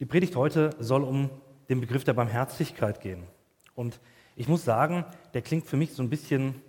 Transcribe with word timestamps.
Die 0.00 0.06
Predigt 0.06 0.36
heute 0.36 0.70
soll 0.78 1.02
um 1.02 1.28
den 1.68 1.80
Begriff 1.80 2.04
der 2.04 2.12
Barmherzigkeit 2.12 3.00
gehen. 3.00 3.24
Und 3.74 3.98
ich 4.36 4.46
muss 4.46 4.64
sagen, 4.64 5.04
der 5.34 5.42
klingt 5.42 5.66
für 5.66 5.76
mich 5.76 5.92
so 5.92 6.04
ein 6.04 6.08
bisschen, 6.08 6.62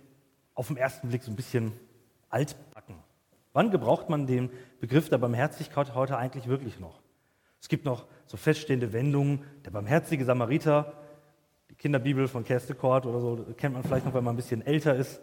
auf 0.54 0.66
den 0.66 0.76
ersten 0.76 1.08
Blick 1.08 1.22
so 1.22 1.30
ein 1.30 1.36
bisschen 1.36 1.72
altbacken. 2.28 2.96
Wann 3.52 3.70
gebraucht 3.70 4.08
man 4.08 4.26
den 4.26 4.50
Begriff 4.80 5.10
der 5.10 5.18
Barmherzigkeit 5.18 5.94
heute 5.94 6.18
eigentlich 6.18 6.48
wirklich 6.48 6.80
noch? 6.80 7.00
Es 7.60 7.68
gibt 7.68 7.84
noch 7.84 8.06
so 8.26 8.36
feststehende 8.36 8.92
Wendungen, 8.92 9.44
der 9.64 9.70
barmherzige 9.70 10.24
Samariter, 10.24 10.92
die 11.70 11.76
Kinderbibel 11.76 12.26
von 12.26 12.42
Kerstekort 12.42 13.06
oder 13.06 13.20
so, 13.20 13.46
kennt 13.56 13.74
man 13.74 13.84
vielleicht 13.84 14.06
noch, 14.06 14.14
wenn 14.14 14.24
man 14.24 14.34
ein 14.34 14.38
bisschen 14.38 14.66
älter 14.66 14.96
ist. 14.96 15.20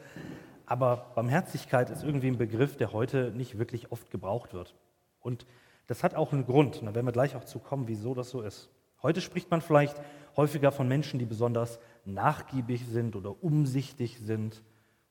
Aber 0.65 1.11
Barmherzigkeit 1.13 1.89
ist 1.89 2.03
irgendwie 2.03 2.27
ein 2.27 2.37
Begriff, 2.37 2.77
der 2.77 2.93
heute 2.93 3.31
nicht 3.31 3.57
wirklich 3.57 3.91
oft 3.91 4.09
gebraucht 4.11 4.53
wird. 4.53 4.75
Und 5.19 5.45
das 5.87 6.03
hat 6.03 6.15
auch 6.15 6.33
einen 6.33 6.45
Grund. 6.45 6.79
Und 6.79 6.85
da 6.85 6.95
werden 6.95 7.05
wir 7.05 7.13
gleich 7.13 7.35
auch 7.35 7.45
zu 7.45 7.59
kommen, 7.59 7.87
wieso 7.87 8.13
das 8.13 8.29
so 8.29 8.41
ist. 8.41 8.69
Heute 9.01 9.21
spricht 9.21 9.49
man 9.49 9.61
vielleicht 9.61 9.95
häufiger 10.35 10.71
von 10.71 10.87
Menschen, 10.87 11.19
die 11.19 11.25
besonders 11.25 11.79
nachgiebig 12.05 12.85
sind 12.85 13.15
oder 13.15 13.43
umsichtig 13.43 14.19
sind. 14.19 14.63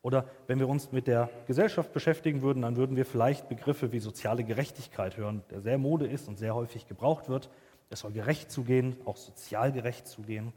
Oder 0.03 0.29
wenn 0.47 0.59
wir 0.59 0.69
uns 0.69 0.93
mit 0.93 1.07
der 1.07 1.31
Gesellschaft 1.47 1.93
beschäftigen 1.93 2.43
würden, 2.43 2.63
dann 2.63 2.77
würden 2.77 2.97
wir 2.97 3.05
vielleicht 3.05 3.49
Begriffe 3.49 3.91
wie 3.93 3.99
soziale 3.99 4.45
Gerechtigkeit 4.45 5.17
hören, 5.17 5.43
der 5.51 5.61
sehr 5.61 5.79
Mode 5.79 6.07
ist 6.07 6.29
und 6.29 6.39
sehr 6.39 6.55
häufig 6.55 6.87
gebraucht 6.87 7.29
wird. 7.29 7.51
Es 7.91 8.01
soll 8.01 8.13
gerecht 8.13 8.51
zugehen, 8.51 8.97
auch 9.05 9.17
sozial 9.17 9.73
gerecht 9.73 10.07
zugehen. 10.07 10.53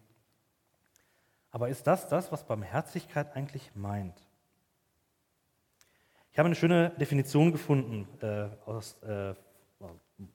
Aber 1.51 1.69
ist 1.69 1.87
das 1.87 2.07
das, 2.07 2.31
was 2.31 2.45
Barmherzigkeit 2.45 3.35
eigentlich 3.35 3.71
meint? 3.73 4.23
Ich 6.31 6.37
habe 6.37 6.45
eine 6.45 6.55
schöne 6.55 6.91
Definition 6.91 7.51
gefunden 7.51 8.07
äh, 8.21 8.49
aus, 8.65 9.01
äh, 9.01 9.33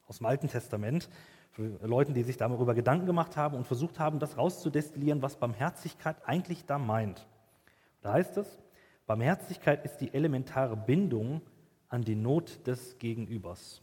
aus 0.06 0.19
dem 0.19 0.27
Alten 0.27 0.48
Testament 0.48 1.09
für 1.51 1.79
Leute, 1.87 2.12
die 2.12 2.23
sich 2.23 2.37
darüber 2.37 2.74
Gedanken 2.74 3.06
gemacht 3.06 3.37
haben 3.37 3.56
und 3.56 3.66
versucht 3.66 3.98
haben, 3.98 4.19
das 4.19 4.37
rauszudestillieren, 4.37 5.23
was 5.23 5.37
Barmherzigkeit 5.37 6.16
eigentlich 6.26 6.65
da 6.66 6.79
meint. 6.79 7.26
Da 8.02 8.15
heißt 8.15 8.37
es, 8.38 8.59
Barmherzigkeit 9.07 9.85
ist 9.85 9.99
die 9.99 10.13
elementare 10.13 10.76
Bindung 10.76 11.43
an 11.88 12.02
die 12.02 12.16
Not 12.16 12.66
des 12.66 12.99
Gegenübers. 12.99 13.82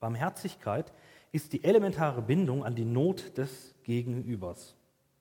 Barmherzigkeit 0.00 0.92
ist 1.32 1.52
die 1.52 1.62
elementare 1.62 2.22
Bindung 2.22 2.64
an 2.64 2.74
die 2.74 2.84
Not 2.84 3.36
des 3.38 3.74
Gegenübers. 3.84 4.76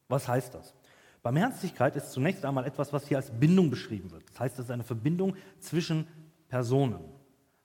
Was 0.08 0.28
heißt 0.28 0.56
das? 0.56 0.74
Barmherzigkeit 1.22 1.96
ist 1.96 2.12
zunächst 2.12 2.46
einmal 2.46 2.66
etwas, 2.66 2.94
was 2.94 3.08
hier 3.08 3.18
als 3.18 3.32
Bindung 3.32 3.70
beschrieben 3.70 4.12
wird. 4.12 4.24
Das 4.32 4.40
heißt, 4.40 4.60
es 4.60 4.66
ist 4.66 4.72
eine 4.72 4.84
Verbindung 4.84 5.36
zwischen 5.60 6.08
Personen. 6.50 7.00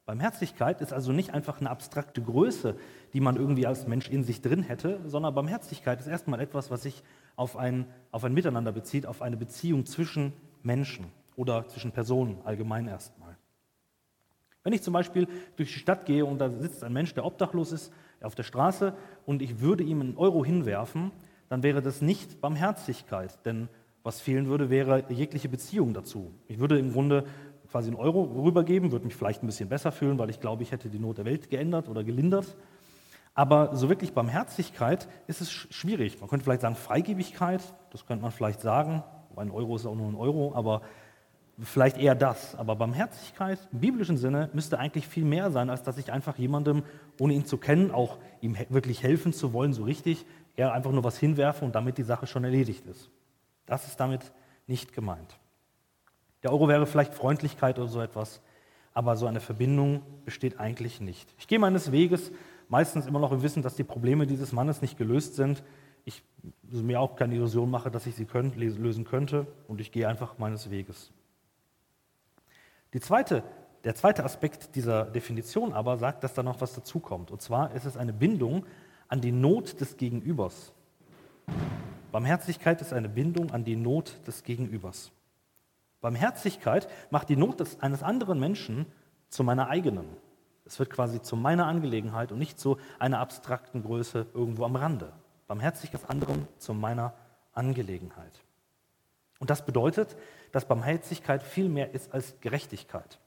Barmherzigkeit 0.07 0.83
ist 0.83 0.93
also 0.93 1.13
nicht 1.13 1.33
einfach 1.33 1.61
eine 1.61 1.71
abstrakte 1.71 2.21
Größe, 2.21 2.77
die 3.15 3.21
man 3.21 3.37
irgendwie 3.37 3.67
als 3.67 3.87
Mensch 3.87 4.09
in 4.09 4.23
sich 4.23 4.43
drin 4.43 4.63
hätte, 4.63 5.01
sondern 5.07 5.35
Barmherzigkeit 5.35 5.99
ist 5.99 6.07
erstmal 6.07 6.41
etwas, 6.41 6.71
was 6.71 6.83
sich 6.83 7.03
auf 7.37 7.57
ein, 7.57 7.87
auf 8.11 8.23
ein 8.25 8.35
Miteinander 8.35 8.73
bezieht, 8.73 9.07
auf 9.07 9.23
eine 9.23 9.39
Beziehung 9.39 9.87
zwischen 9.87 10.35
Menschen 10.63 11.07
oder 11.37 11.67
zwischen 11.69 11.93
Personen 11.93 12.39
allgemein 12.45 12.87
erstmal. 12.87 13.37
Wenn 14.63 14.75
ich 14.75 14.83
zum 14.83 14.93
Beispiel 14.93 15.27
durch 15.57 15.73
die 15.73 15.79
Stadt 15.79 16.07
gehe 16.07 16.25
und 16.25 16.39
da 16.39 16.51
sitzt 16.51 16.85
ein 16.85 16.93
Mensch, 16.93 17.15
der 17.15 17.25
obdachlos 17.25 17.73
ist, 17.73 17.93
auf 18.23 18.35
der 18.35 18.43
Straße 18.43 18.95
und 19.27 19.43
ich 19.43 19.61
würde 19.61 19.85
ihm 19.85 20.01
einen 20.01 20.17
Euro 20.17 20.45
hinwerfen, 20.45 21.13
dann 21.49 21.63
wäre 21.63 21.83
das 21.83 22.01
nicht 22.01 22.41
Barmherzigkeit, 22.41 23.45
denn 23.45 23.69
was 24.03 24.21
fehlen 24.21 24.49
würde, 24.49 24.69
wäre 24.69 25.05
jegliche 25.09 25.49
Beziehung 25.49 25.95
dazu. 25.95 26.31
Ich 26.47 26.59
würde 26.59 26.79
im 26.79 26.93
Grunde 26.93 27.25
quasi 27.75 27.89
einen 27.89 27.97
Euro 27.97 28.23
rübergeben, 28.23 28.93
würde 28.93 29.05
mich 29.05 29.17
vielleicht 29.17 29.43
ein 29.43 29.47
bisschen 29.47 29.69
besser 29.69 29.91
fühlen, 29.91 30.17
weil 30.17 30.31
ich 30.31 30.39
glaube, 30.39 30.63
ich 30.63 30.71
hätte 30.71 30.89
die 30.89 31.01
Not 31.01 31.19
der 31.19 31.25
Welt 31.25 31.51
geändert 31.51 31.89
oder 31.89 32.05
gelindert. 32.05 32.57
Aber 33.35 33.75
so 33.75 33.89
wirklich 33.89 34.13
Barmherzigkeit 34.13 35.09
ist 35.27 35.41
es 35.41 35.51
schwierig. 35.51 36.21
Man 36.21 36.31
könnte 36.31 36.45
vielleicht 36.45 36.61
sagen 36.61 36.77
Freigebigkeit, 36.77 37.63
das 37.91 38.07
könnte 38.07 38.23
man 38.23 38.31
vielleicht 38.31 38.61
sagen. 38.61 39.03
Ein 39.35 39.51
Euro 39.51 39.75
ist 39.75 39.87
auch 39.87 39.97
nur 39.97 40.07
ein 40.07 40.15
Euro, 40.15 40.55
aber 40.55 40.83
vielleicht 41.59 41.99
eher 41.99 42.15
das. 42.15 42.55
Aber 42.55 42.77
Barmherzigkeit 42.77 43.59
im 43.73 43.81
biblischen 43.81 44.19
Sinne 44.19 44.51
müsste 44.53 44.79
eigentlich 44.79 45.09
viel 45.09 45.25
mehr 45.25 45.51
sein, 45.51 45.69
als 45.69 45.83
dass 45.83 45.99
ich 45.99 46.13
einfach 46.13 46.39
jemandem, 46.39 46.85
ohne 47.19 47.35
ihn 47.35 47.45
zu 47.45 47.57
kennen, 47.57 47.91
auch 47.91 48.19
ihm 48.41 48.57
wirklich 48.69 49.03
helfen 49.03 49.33
zu 49.33 49.53
wollen, 49.53 49.73
so 49.73 49.83
richtig, 49.83 50.27
eher 50.55 50.73
einfach 50.73 50.93
nur 50.93 51.03
was 51.03 51.19
hinwerfe 51.19 51.65
und 51.65 51.75
damit 51.75 51.99
die 51.99 52.05
Sache 52.05 52.29
schon 52.29 52.45
erledigt 52.45 52.87
ist. 52.87 53.11
Das 53.67 53.89
ist 53.89 53.99
damit 53.99 54.31
nicht 54.69 54.93
gemeint. 54.93 55.41
Der 56.45 56.53
Euro 56.53 56.69
wäre 56.69 56.87
vielleicht 56.87 57.15
Freundlichkeit 57.15 57.79
oder 57.79 57.89
so 57.89 58.03
etwas, 58.03 58.43
aber 58.93 59.17
so 59.17 59.27
eine 59.27 59.41
Verbindung 59.41 60.03
besteht 60.27 60.61
eigentlich 60.61 61.01
nicht. 61.01 61.35
Ich 61.39 61.49
gehe 61.49 61.59
meines 61.59 61.91
Weges, 61.91 62.31
meistens 62.69 63.07
immer 63.07 63.19
noch 63.19 63.33
im 63.33 63.43
Wissen, 63.43 63.63
dass 63.63 63.77
die 63.77 63.83
Probleme 63.83 64.27
dieses 64.27 64.53
Mannes 64.53 64.83
nicht 64.83 64.99
gelöst 64.99 65.37
sind. 65.37 65.65
Ich 66.05 66.23
mir 66.71 67.01
auch 67.01 67.17
keine 67.17 67.35
Illusion 67.35 67.71
mache, 67.71 67.91
dass 67.91 68.07
ich 68.07 68.15
sie 68.15 68.27
könnt, 68.27 68.57
lösen 68.57 69.05
könnte 69.05 69.47
und 69.69 69.81
ich 69.81 69.91
gehe 69.91 70.07
einfach 70.07 70.37
meines 70.37 70.71
Weges. 70.71 71.11
Zweite, 73.01 73.43
der 73.85 73.95
zweite 73.95 74.23
Aspekt 74.23 74.77
dieser 74.77 75.07
Definition 75.07 75.73
aber 75.73 75.97
sagt, 75.97 76.23
dass 76.25 76.35
da 76.35 76.43
noch 76.43 76.61
was 76.61 76.75
dazukommt. 76.75 77.31
Und 77.31 77.41
zwar 77.41 77.75
ist 77.75 77.87
es 77.87 77.97
eine 77.97 78.13
Bindung 78.13 78.67
an 79.09 79.23
die 79.23 79.33
Not 79.33 79.81
des 79.81 79.97
Gegenübers. 79.97 80.73
Barmherzigkeit 82.13 82.83
ist 82.83 82.93
eine 82.93 83.09
Bindung 83.09 83.51
an 83.51 83.65
die 83.65 83.77
Not 83.77 84.21
des 84.27 84.45
Gegenübers. 84.45 85.11
Barmherzigkeit 86.05 86.87
macht 87.09 87.31
die 87.31 87.37
Not 87.37 87.61
des, 87.61 87.81
eines 87.81 88.03
anderen 88.03 88.39
Menschen 88.39 88.85
zu 89.31 89.43
meiner 89.43 89.71
eigenen. 89.71 90.05
Es 90.67 90.79
wird 90.79 90.91
quasi 90.91 91.23
zu 91.23 91.35
meiner 91.35 91.67
Angelegenheit 91.67 92.31
und 92.31 92.39
nicht 92.39 92.61
zu 92.61 92.77
einer 92.99 93.21
abstrakten 93.21 93.83
Größe 93.83 94.27
irgendwo 94.35 94.67
am 94.67 94.77
Rande. 94.77 95.15
Barmherzigkeit 95.47 96.03
des 96.03 96.11
anderen 96.11 96.47
zu 96.59 96.75
meiner 96.75 97.15
Angelegenheit. 97.55 98.43
Und 99.39 99.49
das 99.49 99.65
bedeutet, 99.65 100.15
dass 100.53 100.69
Barmherzigkeit 100.69 101.43
viel 101.43 101.71
mehr 101.71 101.95
ist 101.95 102.13
als 102.13 102.39
Gerechtigkeit. 102.43 103.19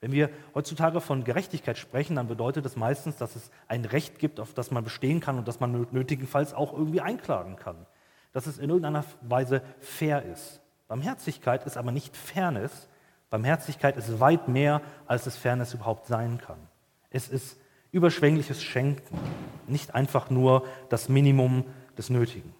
Wenn 0.00 0.12
wir 0.12 0.30
heutzutage 0.54 1.02
von 1.02 1.24
Gerechtigkeit 1.24 1.76
sprechen, 1.76 2.16
dann 2.16 2.26
bedeutet 2.26 2.64
das 2.64 2.74
meistens, 2.74 3.16
dass 3.16 3.36
es 3.36 3.50
ein 3.66 3.84
Recht 3.84 4.18
gibt, 4.18 4.40
auf 4.40 4.54
das 4.54 4.70
man 4.70 4.82
bestehen 4.82 5.20
kann 5.20 5.36
und 5.36 5.46
das 5.46 5.60
man 5.60 5.86
nötigenfalls 5.90 6.54
auch 6.54 6.72
irgendwie 6.72 7.02
einklagen 7.02 7.56
kann. 7.56 7.84
Dass 8.32 8.46
es 8.46 8.56
in 8.56 8.70
irgendeiner 8.70 9.04
Weise 9.20 9.60
fair 9.78 10.22
ist. 10.22 10.62
Barmherzigkeit 10.88 11.66
ist 11.66 11.76
aber 11.76 11.92
nicht 11.92 12.16
Fairness. 12.16 12.88
Barmherzigkeit 13.30 13.96
ist 13.96 14.20
weit 14.20 14.48
mehr, 14.48 14.80
als 15.06 15.26
es 15.26 15.36
Fairness 15.36 15.74
überhaupt 15.74 16.06
sein 16.06 16.38
kann. 16.38 16.58
Es 17.10 17.28
ist 17.28 17.58
überschwängliches 17.92 18.62
Schenken, 18.62 19.18
nicht 19.66 19.94
einfach 19.94 20.30
nur 20.30 20.66
das 20.88 21.08
Minimum 21.08 21.64
des 21.96 22.10
Nötigen. 22.10 22.54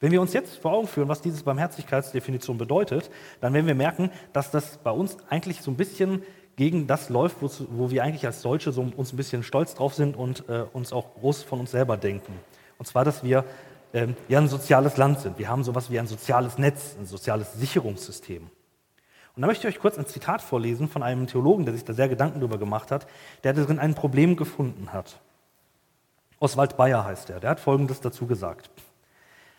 Wenn 0.00 0.12
wir 0.12 0.20
uns 0.20 0.32
jetzt 0.32 0.56
vor 0.56 0.72
Augen 0.72 0.88
führen, 0.88 1.08
was 1.08 1.20
diese 1.20 1.44
Barmherzigkeitsdefinition 1.44 2.56
bedeutet, 2.58 3.10
dann 3.40 3.52
werden 3.52 3.66
wir 3.66 3.74
merken, 3.74 4.10
dass 4.32 4.50
das 4.50 4.78
bei 4.78 4.90
uns 4.90 5.16
eigentlich 5.28 5.60
so 5.60 5.70
ein 5.70 5.76
bisschen 5.76 6.22
gegen 6.56 6.86
das 6.86 7.08
läuft, 7.08 7.36
wo 7.40 7.90
wir 7.90 8.02
eigentlich 8.02 8.26
als 8.26 8.42
Deutsche 8.42 8.72
so 8.72 8.82
uns 8.96 9.12
ein 9.12 9.16
bisschen 9.16 9.42
stolz 9.42 9.74
drauf 9.74 9.94
sind 9.94 10.16
und 10.16 10.48
äh, 10.48 10.64
uns 10.72 10.92
auch 10.92 11.14
groß 11.14 11.42
von 11.42 11.60
uns 11.60 11.70
selber 11.70 11.96
denken. 11.96 12.32
Und 12.78 12.86
zwar, 12.86 13.04
dass 13.04 13.22
wir 13.22 13.44
ähm, 13.92 14.16
ja 14.28 14.38
ein 14.38 14.48
soziales 14.48 14.96
Land 14.96 15.20
sind. 15.20 15.38
Wir 15.38 15.48
haben 15.48 15.64
sowas 15.64 15.90
wie 15.90 15.98
ein 15.98 16.06
soziales 16.06 16.58
Netz, 16.58 16.96
ein 16.98 17.06
soziales 17.06 17.54
Sicherungssystem. 17.54 18.50
Und 19.36 19.42
da 19.42 19.46
möchte 19.46 19.68
ich 19.68 19.74
euch 19.74 19.80
kurz 19.80 19.98
ein 19.98 20.06
Zitat 20.06 20.42
vorlesen 20.42 20.88
von 20.88 21.02
einem 21.02 21.26
Theologen, 21.26 21.64
der 21.64 21.74
sich 21.74 21.84
da 21.84 21.92
sehr 21.92 22.08
Gedanken 22.08 22.40
darüber 22.40 22.58
gemacht 22.58 22.90
hat, 22.90 23.06
der 23.44 23.52
darin 23.52 23.78
ein 23.78 23.94
Problem 23.94 24.36
gefunden 24.36 24.92
hat. 24.92 25.20
Oswald 26.38 26.76
Bayer 26.76 27.04
heißt 27.04 27.30
er. 27.30 27.40
Der 27.40 27.50
hat 27.50 27.60
Folgendes 27.60 28.00
dazu 28.00 28.26
gesagt. 28.26 28.70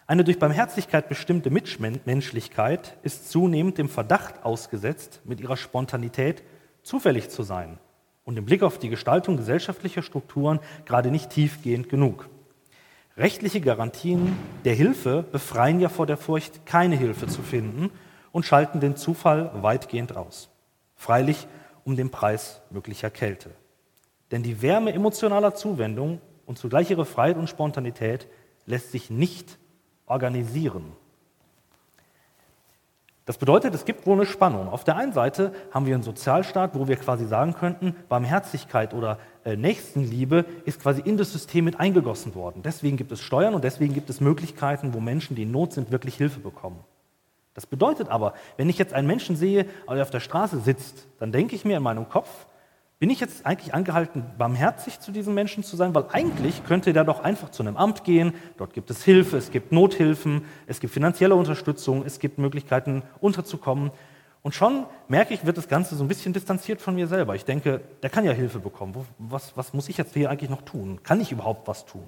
Eine 0.07 0.23
durch 0.23 0.39
Barmherzigkeit 0.39 1.07
bestimmte 1.07 1.49
Mitmenschlichkeit 1.49 2.97
ist 3.01 3.31
zunehmend 3.31 3.77
dem 3.77 3.87
Verdacht 3.87 4.43
ausgesetzt, 4.43 5.21
mit 5.23 5.39
ihrer 5.39 5.55
Spontanität 5.55 6.43
zufällig 6.83 7.29
zu 7.29 7.43
sein 7.43 7.77
und 8.25 8.37
im 8.37 8.45
Blick 8.45 8.63
auf 8.63 8.77
die 8.77 8.89
Gestaltung 8.89 9.37
gesellschaftlicher 9.37 10.01
Strukturen 10.01 10.59
gerade 10.85 11.11
nicht 11.11 11.29
tiefgehend 11.29 11.87
genug. 11.87 12.29
Rechtliche 13.17 13.59
Garantien 13.59 14.37
der 14.63 14.73
Hilfe 14.73 15.23
befreien 15.23 15.79
ja 15.79 15.89
vor 15.89 16.05
der 16.05 16.17
Furcht, 16.17 16.65
keine 16.65 16.95
Hilfe 16.95 17.27
zu 17.27 17.41
finden 17.41 17.91
und 18.31 18.45
schalten 18.45 18.79
den 18.79 18.95
Zufall 18.95 19.51
weitgehend 19.61 20.15
aus. 20.15 20.49
Freilich 20.95 21.47
um 21.83 21.97
den 21.97 22.09
Preis 22.09 22.61
möglicher 22.69 23.09
Kälte. 23.09 23.51
Denn 24.31 24.43
die 24.43 24.61
Wärme 24.61 24.93
emotionaler 24.93 25.55
Zuwendung 25.55 26.21
und 26.45 26.57
zugleich 26.57 26.89
ihre 26.89 27.05
Freiheit 27.05 27.37
und 27.37 27.49
Spontanität 27.49 28.27
lässt 28.65 28.91
sich 28.91 29.09
nicht 29.09 29.57
organisieren. 30.05 30.93
Das 33.25 33.37
bedeutet, 33.37 33.75
es 33.75 33.85
gibt 33.85 34.07
wohl 34.07 34.15
eine 34.15 34.25
Spannung. 34.25 34.67
Auf 34.67 34.83
der 34.83 34.95
einen 34.95 35.13
Seite 35.13 35.53
haben 35.71 35.85
wir 35.85 35.93
einen 35.93 36.03
Sozialstaat, 36.03 36.71
wo 36.73 36.87
wir 36.87 36.95
quasi 36.95 37.25
sagen 37.25 37.53
könnten, 37.53 37.95
Barmherzigkeit 38.09 38.95
oder 38.95 39.19
äh, 39.45 39.55
Nächstenliebe 39.55 40.45
ist 40.65 40.81
quasi 40.81 41.01
in 41.01 41.17
das 41.17 41.31
System 41.31 41.65
mit 41.65 41.79
eingegossen 41.79 42.33
worden. 42.33 42.63
Deswegen 42.63 42.97
gibt 42.97 43.11
es 43.11 43.21
Steuern 43.21 43.53
und 43.53 43.63
deswegen 43.63 43.93
gibt 43.93 44.09
es 44.09 44.21
Möglichkeiten, 44.21 44.93
wo 44.93 44.99
Menschen, 44.99 45.35
die 45.35 45.43
in 45.43 45.51
Not 45.51 45.73
sind, 45.73 45.91
wirklich 45.91 46.15
Hilfe 46.15 46.39
bekommen. 46.39 46.83
Das 47.53 47.65
bedeutet 47.67 48.09
aber, 48.09 48.33
wenn 48.57 48.69
ich 48.69 48.77
jetzt 48.77 48.93
einen 48.93 49.07
Menschen 49.07 49.35
sehe, 49.35 49.65
der 49.87 50.01
auf 50.01 50.09
der 50.09 50.21
Straße 50.21 50.59
sitzt, 50.59 51.07
dann 51.19 51.31
denke 51.31 51.55
ich 51.55 51.65
mir 51.65 51.77
in 51.77 51.83
meinem 51.83 52.09
Kopf, 52.09 52.47
bin 53.01 53.09
ich 53.09 53.19
jetzt 53.19 53.47
eigentlich 53.47 53.73
angehalten, 53.73 54.23
barmherzig 54.37 54.99
zu 54.99 55.11
diesen 55.11 55.33
Menschen 55.33 55.63
zu 55.63 55.75
sein? 55.75 55.95
Weil 55.95 56.05
eigentlich 56.11 56.63
könnte 56.65 56.93
der 56.93 57.03
doch 57.03 57.23
einfach 57.23 57.49
zu 57.49 57.63
einem 57.63 57.75
Amt 57.75 58.03
gehen, 58.03 58.31
dort 58.57 58.75
gibt 58.75 58.91
es 58.91 59.03
Hilfe, 59.03 59.37
es 59.37 59.49
gibt 59.49 59.71
Nothilfen, 59.71 60.45
es 60.67 60.79
gibt 60.79 60.93
finanzielle 60.93 61.33
Unterstützung, 61.33 62.05
es 62.05 62.19
gibt 62.19 62.37
Möglichkeiten 62.37 63.01
unterzukommen. 63.19 63.89
Und 64.43 64.53
schon 64.53 64.85
merke 65.07 65.33
ich, 65.33 65.47
wird 65.47 65.57
das 65.57 65.67
Ganze 65.67 65.95
so 65.95 66.03
ein 66.03 66.07
bisschen 66.07 66.31
distanziert 66.31 66.79
von 66.79 66.93
mir 66.93 67.07
selber. 67.07 67.33
Ich 67.33 67.43
denke, 67.43 67.81
der 68.03 68.11
kann 68.11 68.23
ja 68.23 68.33
Hilfe 68.33 68.59
bekommen. 68.59 68.93
Was, 69.17 69.57
was 69.57 69.73
muss 69.73 69.89
ich 69.89 69.97
jetzt 69.97 70.13
hier 70.13 70.29
eigentlich 70.29 70.51
noch 70.51 70.61
tun? 70.61 70.99
Kann 71.01 71.19
ich 71.19 71.31
überhaupt 71.31 71.67
was 71.67 71.87
tun? 71.87 72.05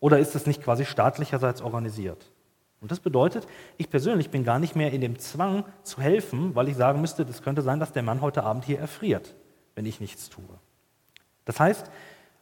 Oder 0.00 0.18
ist 0.18 0.34
es 0.34 0.44
nicht 0.44 0.60
quasi 0.60 0.86
staatlicherseits 0.86 1.62
organisiert? 1.62 2.32
Und 2.80 2.90
das 2.90 2.98
bedeutet, 2.98 3.46
ich 3.76 3.88
persönlich 3.90 4.30
bin 4.30 4.42
gar 4.42 4.58
nicht 4.58 4.74
mehr 4.74 4.92
in 4.92 5.02
dem 5.02 5.20
Zwang 5.20 5.66
zu 5.84 6.00
helfen, 6.00 6.56
weil 6.56 6.68
ich 6.68 6.74
sagen 6.74 7.00
müsste, 7.00 7.24
das 7.24 7.42
könnte 7.42 7.62
sein, 7.62 7.78
dass 7.78 7.92
der 7.92 8.02
Mann 8.02 8.22
heute 8.22 8.42
Abend 8.42 8.64
hier 8.64 8.80
erfriert 8.80 9.36
wenn 9.74 9.86
ich 9.86 10.00
nichts 10.00 10.28
tue. 10.28 10.44
Das 11.44 11.58
heißt, 11.58 11.90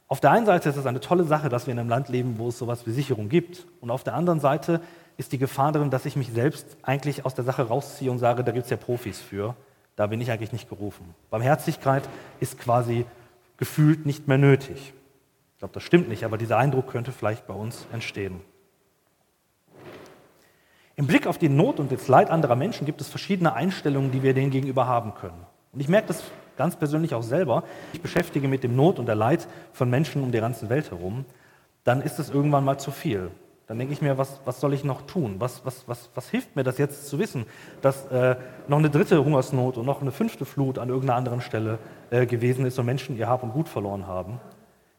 auf 0.08 0.20
der 0.20 0.32
einen 0.32 0.46
Seite 0.46 0.68
ist 0.68 0.76
es 0.76 0.86
eine 0.86 1.00
tolle 1.00 1.24
Sache, 1.24 1.48
dass 1.48 1.66
wir 1.66 1.72
in 1.72 1.78
einem 1.78 1.88
Land 1.88 2.08
leben, 2.08 2.38
wo 2.38 2.48
es 2.48 2.58
sowas 2.58 2.86
wie 2.86 2.90
Sicherung 2.90 3.28
gibt. 3.28 3.66
Und 3.80 3.90
auf 3.90 4.02
der 4.02 4.14
anderen 4.14 4.40
Seite 4.40 4.80
ist 5.16 5.32
die 5.32 5.38
Gefahr 5.38 5.70
darin, 5.70 5.90
dass 5.90 6.04
ich 6.04 6.16
mich 6.16 6.32
selbst 6.32 6.76
eigentlich 6.82 7.24
aus 7.24 7.34
der 7.34 7.44
Sache 7.44 7.62
rausziehe 7.62 8.10
und 8.10 8.18
sage, 8.18 8.42
da 8.42 8.50
gibt 8.50 8.64
es 8.64 8.70
ja 8.70 8.76
Profis 8.76 9.20
für. 9.20 9.54
Da 9.94 10.08
bin 10.08 10.20
ich 10.20 10.30
eigentlich 10.30 10.52
nicht 10.52 10.68
gerufen. 10.68 11.14
Barmherzigkeit 11.30 12.08
ist 12.40 12.58
quasi 12.58 13.04
gefühlt 13.56 14.06
nicht 14.06 14.26
mehr 14.26 14.38
nötig. 14.38 14.94
Ich 15.54 15.58
glaube, 15.58 15.74
das 15.74 15.82
stimmt 15.82 16.08
nicht, 16.08 16.24
aber 16.24 16.38
dieser 16.38 16.56
Eindruck 16.56 16.88
könnte 16.88 17.12
vielleicht 17.12 17.46
bei 17.46 17.54
uns 17.54 17.86
entstehen. 17.92 18.40
Im 20.96 21.06
Blick 21.06 21.26
auf 21.26 21.38
die 21.38 21.48
Not 21.48 21.78
und 21.78 21.92
das 21.92 22.08
Leid 22.08 22.30
anderer 22.30 22.56
Menschen 22.56 22.84
gibt 22.84 23.00
es 23.00 23.08
verschiedene 23.08 23.52
Einstellungen, 23.52 24.10
die 24.10 24.22
wir 24.22 24.34
denen 24.34 24.50
gegenüber 24.50 24.86
haben 24.86 25.14
können. 25.14 25.46
Und 25.72 25.80
ich 25.80 25.88
merke 25.88 26.08
das 26.08 26.22
ganz 26.56 26.76
persönlich 26.76 27.14
auch 27.14 27.22
selber, 27.22 27.64
ich 27.92 28.00
beschäftige 28.00 28.48
mit 28.48 28.62
dem 28.62 28.76
Not 28.76 28.98
und 28.98 29.06
der 29.06 29.14
Leid 29.14 29.46
von 29.72 29.90
Menschen 29.90 30.22
um 30.22 30.32
die 30.32 30.40
ganze 30.40 30.68
Welt 30.68 30.90
herum, 30.90 31.24
dann 31.84 32.02
ist 32.02 32.18
es 32.18 32.30
irgendwann 32.30 32.64
mal 32.64 32.78
zu 32.78 32.90
viel. 32.90 33.30
Dann 33.70 33.78
denke 33.78 33.92
ich 33.92 34.02
mir, 34.02 34.18
was, 34.18 34.40
was 34.44 34.58
soll 34.58 34.74
ich 34.74 34.82
noch 34.82 35.02
tun? 35.02 35.36
Was, 35.38 35.64
was, 35.64 35.86
was, 35.86 36.10
was 36.16 36.28
hilft 36.28 36.56
mir 36.56 36.64
das 36.64 36.76
jetzt 36.78 37.06
zu 37.06 37.20
wissen, 37.20 37.46
dass 37.82 38.04
äh, 38.06 38.34
noch 38.66 38.78
eine 38.78 38.90
dritte 38.90 39.24
Hungersnot 39.24 39.76
und 39.76 39.86
noch 39.86 40.00
eine 40.00 40.10
fünfte 40.10 40.44
Flut 40.44 40.76
an 40.76 40.88
irgendeiner 40.88 41.16
anderen 41.16 41.40
Stelle 41.40 41.78
äh, 42.10 42.26
gewesen 42.26 42.66
ist 42.66 42.80
und 42.80 42.86
Menschen 42.86 43.16
ihr 43.16 43.28
Hab 43.28 43.44
und 43.44 43.52
Gut 43.52 43.68
verloren 43.68 44.08
haben? 44.08 44.40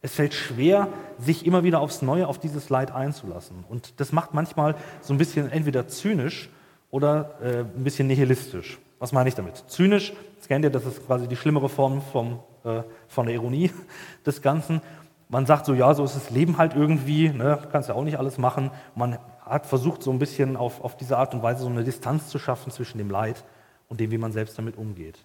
Es 0.01 0.15
fällt 0.15 0.33
schwer, 0.33 0.87
sich 1.19 1.45
immer 1.45 1.65
wieder 1.65 1.81
aufs 1.81 2.01
Neue 2.01 2.27
auf 2.27 2.39
dieses 2.39 2.69
Leid 2.69 2.91
einzulassen. 2.91 3.65
Und 3.67 3.99
das 3.99 4.13
macht 4.13 4.33
manchmal 4.33 4.75
so 5.01 5.13
ein 5.13 5.17
bisschen 5.17 5.51
entweder 5.51 5.89
zynisch 5.89 6.49
oder 6.91 7.35
äh, 7.41 7.59
ein 7.59 7.83
bisschen 7.83 8.07
nihilistisch. 8.07 8.79
Was 8.99 9.11
meine 9.11 9.29
ich 9.29 9.35
damit? 9.35 9.63
Zynisch, 9.67 10.13
das 10.37 10.47
kennt 10.47 10.63
ihr, 10.63 10.69
das 10.69 10.85
ist 10.85 11.05
quasi 11.07 11.27
die 11.27 11.35
schlimmere 11.35 11.69
Form 11.69 12.01
vom, 12.01 12.39
äh, 12.63 12.83
von 13.07 13.25
der 13.25 13.35
Ironie 13.35 13.71
des 14.25 14.41
Ganzen. 14.41 14.81
Man 15.29 15.45
sagt 15.45 15.65
so, 15.65 15.73
ja, 15.73 15.93
so 15.93 16.03
ist 16.03 16.15
das 16.15 16.29
Leben 16.29 16.57
halt 16.57 16.75
irgendwie, 16.75 17.29
ne? 17.29 17.57
kannst 17.71 17.89
ja 17.89 17.95
auch 17.95 18.03
nicht 18.03 18.19
alles 18.19 18.37
machen. 18.37 18.69
Man 18.95 19.17
hat 19.45 19.65
versucht, 19.65 20.03
so 20.03 20.11
ein 20.11 20.19
bisschen 20.19 20.57
auf, 20.57 20.83
auf 20.83 20.97
diese 20.97 21.17
Art 21.17 21.33
und 21.33 21.41
Weise 21.41 21.63
so 21.63 21.69
eine 21.69 21.83
Distanz 21.83 22.27
zu 22.27 22.37
schaffen 22.37 22.71
zwischen 22.71 22.97
dem 22.97 23.09
Leid 23.09 23.43
und 23.87 23.99
dem, 23.99 24.11
wie 24.11 24.17
man 24.17 24.33
selbst 24.33 24.57
damit 24.57 24.77
umgeht. 24.77 25.17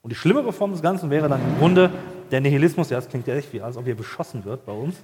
Und 0.00 0.10
die 0.10 0.16
schlimmere 0.16 0.52
Form 0.52 0.72
des 0.72 0.82
Ganzen 0.82 1.10
wäre 1.10 1.28
dann 1.28 1.40
im 1.40 1.58
Grunde 1.58 1.90
der 2.30 2.40
Nihilismus. 2.40 2.90
Ja, 2.90 2.96
das 2.96 3.08
klingt 3.08 3.26
ja 3.28 3.34
echt 3.34 3.52
wie, 3.52 3.60
als 3.60 3.76
ob 3.76 3.84
hier 3.84 3.94
beschossen 3.94 4.44
wird 4.44 4.66
bei 4.66 4.72
uns. 4.72 4.96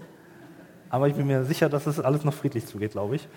Aber 0.90 1.06
ich 1.06 1.14
bin 1.14 1.26
mir 1.26 1.44
sicher, 1.44 1.68
dass 1.68 1.86
es 1.86 2.00
alles 2.00 2.24
noch 2.24 2.34
friedlich 2.34 2.66
zugeht, 2.66 2.92
glaube 2.92 3.16
ich. 3.16 3.28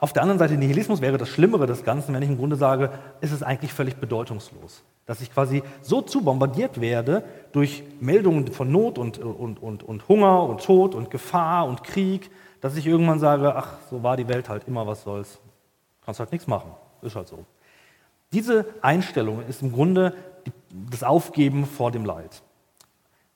Auf 0.00 0.12
der 0.12 0.22
anderen 0.22 0.38
Seite, 0.38 0.54
Nihilismus 0.54 1.00
wäre 1.00 1.16
das 1.16 1.28
Schlimmere 1.28 1.66
des 1.66 1.82
Ganzen, 1.82 2.14
wenn 2.14 2.22
ich 2.22 2.28
im 2.28 2.36
Grunde 2.36 2.56
sage, 2.56 2.90
ist 3.22 3.32
es 3.32 3.42
eigentlich 3.42 3.72
völlig 3.72 3.96
bedeutungslos. 3.96 4.82
Dass 5.06 5.20
ich 5.22 5.32
quasi 5.32 5.62
so 5.80 6.02
zu 6.02 6.22
bombardiert 6.22 6.80
werde 6.80 7.24
durch 7.52 7.82
Meldungen 7.98 8.52
von 8.52 8.70
Not 8.70 8.98
und, 8.98 9.18
und, 9.18 9.62
und, 9.62 9.82
und 9.82 10.08
Hunger 10.08 10.42
und 10.42 10.62
Tod 10.62 10.94
und 10.94 11.10
Gefahr 11.10 11.66
und 11.66 11.84
Krieg, 11.84 12.30
dass 12.60 12.76
ich 12.76 12.86
irgendwann 12.86 13.18
sage, 13.18 13.56
ach, 13.56 13.78
so 13.90 14.02
war 14.02 14.16
die 14.16 14.28
Welt 14.28 14.48
halt 14.48 14.68
immer, 14.68 14.86
was 14.86 15.02
soll's. 15.02 15.40
Kannst 16.04 16.20
halt 16.20 16.32
nichts 16.32 16.46
machen. 16.46 16.70
Ist 17.00 17.16
halt 17.16 17.28
so. 17.28 17.44
Diese 18.32 18.66
Einstellung 18.82 19.42
ist 19.48 19.62
im 19.62 19.72
Grunde 19.72 20.14
das 20.90 21.02
Aufgeben 21.02 21.66
vor 21.66 21.90
dem 21.90 22.04
Leid. 22.04 22.42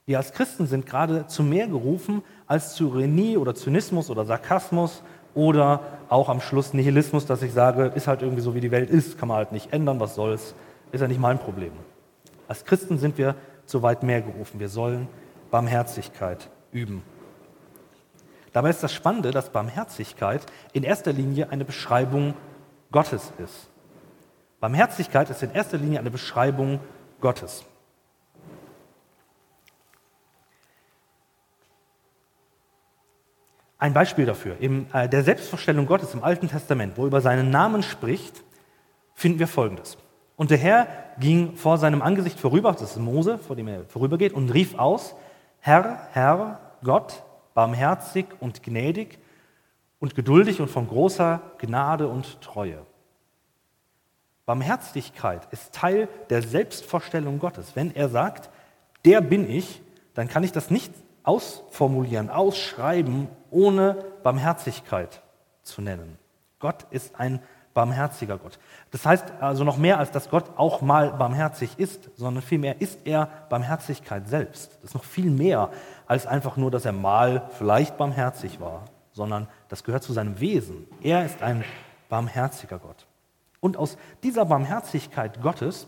Wir 0.06 0.18
als 0.18 0.32
Christen 0.32 0.66
sind 0.66 0.86
gerade 0.86 1.26
zu 1.26 1.42
mehr 1.42 1.66
gerufen 1.66 2.22
als 2.46 2.76
zu 2.76 2.88
Renie 2.88 3.36
oder 3.36 3.56
Zynismus 3.56 4.08
oder 4.08 4.24
Sarkasmus 4.24 5.02
oder 5.36 5.80
auch 6.08 6.28
am 6.28 6.40
Schluss 6.40 6.72
Nihilismus, 6.72 7.26
dass 7.26 7.42
ich 7.42 7.52
sage, 7.52 7.92
ist 7.94 8.08
halt 8.08 8.22
irgendwie 8.22 8.40
so, 8.42 8.54
wie 8.54 8.60
die 8.60 8.70
Welt 8.72 8.90
ist, 8.90 9.18
kann 9.18 9.28
man 9.28 9.36
halt 9.36 9.52
nicht 9.52 9.72
ändern, 9.72 10.00
was 10.00 10.16
soll's, 10.16 10.54
ist 10.90 11.00
ja 11.00 11.06
nicht 11.06 11.20
mein 11.20 11.38
Problem. 11.38 11.72
Als 12.48 12.64
Christen 12.64 12.98
sind 12.98 13.18
wir 13.18 13.36
zu 13.66 13.82
weit 13.82 14.02
mehr 14.02 14.22
gerufen. 14.22 14.58
Wir 14.58 14.68
sollen 14.68 15.08
Barmherzigkeit 15.50 16.48
üben. 16.72 17.02
Dabei 18.52 18.70
ist 18.70 18.82
das 18.82 18.94
Spannende, 18.94 19.30
dass 19.30 19.50
Barmherzigkeit 19.50 20.46
in 20.72 20.82
erster 20.82 21.12
Linie 21.12 21.50
eine 21.50 21.66
Beschreibung 21.66 22.34
Gottes 22.90 23.32
ist. 23.38 23.68
Barmherzigkeit 24.60 25.28
ist 25.28 25.42
in 25.42 25.50
erster 25.52 25.76
Linie 25.76 25.98
eine 26.00 26.10
Beschreibung 26.10 26.80
Gottes. 27.20 27.64
Ein 33.78 33.92
Beispiel 33.92 34.24
dafür, 34.24 34.56
in 34.58 34.86
äh, 34.92 35.08
der 35.08 35.22
Selbstvorstellung 35.22 35.86
Gottes 35.86 36.14
im 36.14 36.24
Alten 36.24 36.48
Testament, 36.48 36.96
wo 36.96 37.02
er 37.02 37.08
über 37.08 37.20
seinen 37.20 37.50
Namen 37.50 37.82
spricht, 37.82 38.42
finden 39.14 39.38
wir 39.38 39.48
Folgendes. 39.48 39.98
Und 40.36 40.50
der 40.50 40.58
Herr 40.58 40.86
ging 41.18 41.56
vor 41.56 41.78
seinem 41.78 42.02
Angesicht 42.02 42.38
vorüber, 42.38 42.72
das 42.72 42.82
ist 42.82 42.98
Mose, 42.98 43.38
vor 43.38 43.56
dem 43.56 43.68
er 43.68 43.84
vorübergeht, 43.84 44.32
und 44.32 44.50
rief 44.50 44.78
aus, 44.78 45.14
Herr, 45.60 46.08
Herr, 46.12 46.60
Gott, 46.82 47.22
barmherzig 47.54 48.26
und 48.40 48.62
gnädig 48.62 49.18
und 49.98 50.14
geduldig 50.14 50.60
und 50.60 50.68
von 50.68 50.88
großer 50.88 51.40
Gnade 51.58 52.06
und 52.08 52.40
Treue. 52.40 52.84
Barmherzigkeit 54.46 55.48
ist 55.50 55.74
Teil 55.74 56.08
der 56.30 56.42
Selbstvorstellung 56.42 57.38
Gottes. 57.38 57.74
Wenn 57.74 57.94
er 57.94 58.08
sagt, 58.08 58.48
der 59.04 59.20
bin 59.20 59.50
ich, 59.50 59.82
dann 60.14 60.28
kann 60.28 60.44
ich 60.44 60.52
das 60.52 60.70
nicht 60.70 60.92
ausformulieren, 61.24 62.30
ausschreiben, 62.30 63.28
ohne 63.50 64.04
Barmherzigkeit 64.22 65.22
zu 65.62 65.82
nennen. 65.82 66.18
Gott 66.58 66.86
ist 66.90 67.18
ein 67.18 67.40
barmherziger 67.76 68.38
Gott. 68.38 68.58
Das 68.90 69.04
heißt 69.04 69.34
also 69.40 69.62
noch 69.62 69.76
mehr, 69.76 69.98
als 69.98 70.10
dass 70.10 70.30
Gott 70.30 70.44
auch 70.56 70.80
mal 70.80 71.12
barmherzig 71.12 71.78
ist, 71.78 72.08
sondern 72.16 72.42
vielmehr 72.42 72.80
ist 72.80 73.00
er 73.04 73.28
Barmherzigkeit 73.50 74.26
selbst. 74.26 74.76
Das 74.76 74.90
ist 74.90 74.94
noch 74.94 75.04
viel 75.04 75.30
mehr 75.30 75.70
als 76.06 76.26
einfach 76.26 76.56
nur, 76.56 76.70
dass 76.70 76.86
er 76.86 76.92
mal 76.92 77.50
vielleicht 77.58 77.98
barmherzig 77.98 78.60
war, 78.60 78.84
sondern 79.12 79.46
das 79.68 79.84
gehört 79.84 80.02
zu 80.02 80.14
seinem 80.14 80.40
Wesen. 80.40 80.86
Er 81.02 81.26
ist 81.26 81.42
ein 81.42 81.64
barmherziger 82.08 82.78
Gott. 82.78 83.06
Und 83.60 83.76
aus 83.76 83.98
dieser 84.22 84.46
Barmherzigkeit 84.46 85.42
Gottes, 85.42 85.86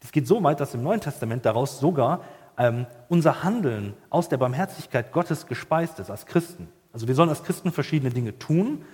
das 0.00 0.12
geht 0.12 0.28
so 0.28 0.40
weit, 0.44 0.60
dass 0.60 0.74
im 0.74 0.84
Neuen 0.84 1.00
Testament 1.00 1.44
daraus 1.44 1.80
sogar 1.80 2.20
ähm, 2.58 2.86
unser 3.08 3.42
Handeln 3.42 3.94
aus 4.08 4.28
der 4.28 4.36
Barmherzigkeit 4.36 5.10
Gottes 5.10 5.48
gespeist 5.48 5.98
ist 5.98 6.10
als 6.10 6.26
Christen. 6.26 6.68
Also 6.94 7.08
wir 7.08 7.14
sollen 7.16 7.28
als 7.28 7.42
Christen 7.42 7.72
verschiedene 7.72 8.10
Dinge 8.10 8.38
tun 8.38 8.84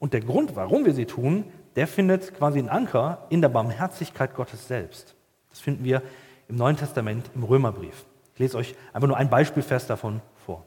und 0.00 0.12
der 0.12 0.20
Grund, 0.20 0.56
warum 0.56 0.84
wir 0.84 0.92
sie 0.92 1.06
tun, 1.06 1.44
der 1.76 1.86
findet 1.86 2.34
quasi 2.34 2.58
einen 2.58 2.68
Anker 2.68 3.26
in 3.30 3.40
der 3.40 3.48
Barmherzigkeit 3.48 4.34
Gottes 4.34 4.66
selbst. 4.68 5.14
Das 5.50 5.60
finden 5.60 5.84
wir 5.84 6.02
im 6.48 6.56
Neuen 6.56 6.76
Testament 6.76 7.30
im 7.34 7.44
Römerbrief. 7.44 8.04
Ich 8.34 8.40
lese 8.40 8.58
euch 8.58 8.74
einfach 8.92 9.06
nur 9.06 9.16
ein 9.16 9.30
Beispielvers 9.30 9.86
davon 9.86 10.20
vor. 10.44 10.64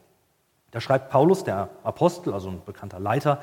Da 0.70 0.80
schreibt 0.80 1.10
Paulus, 1.10 1.44
der 1.44 1.68
Apostel, 1.84 2.32
also 2.32 2.48
ein 2.48 2.62
bekannter 2.64 2.98
Leiter 2.98 3.42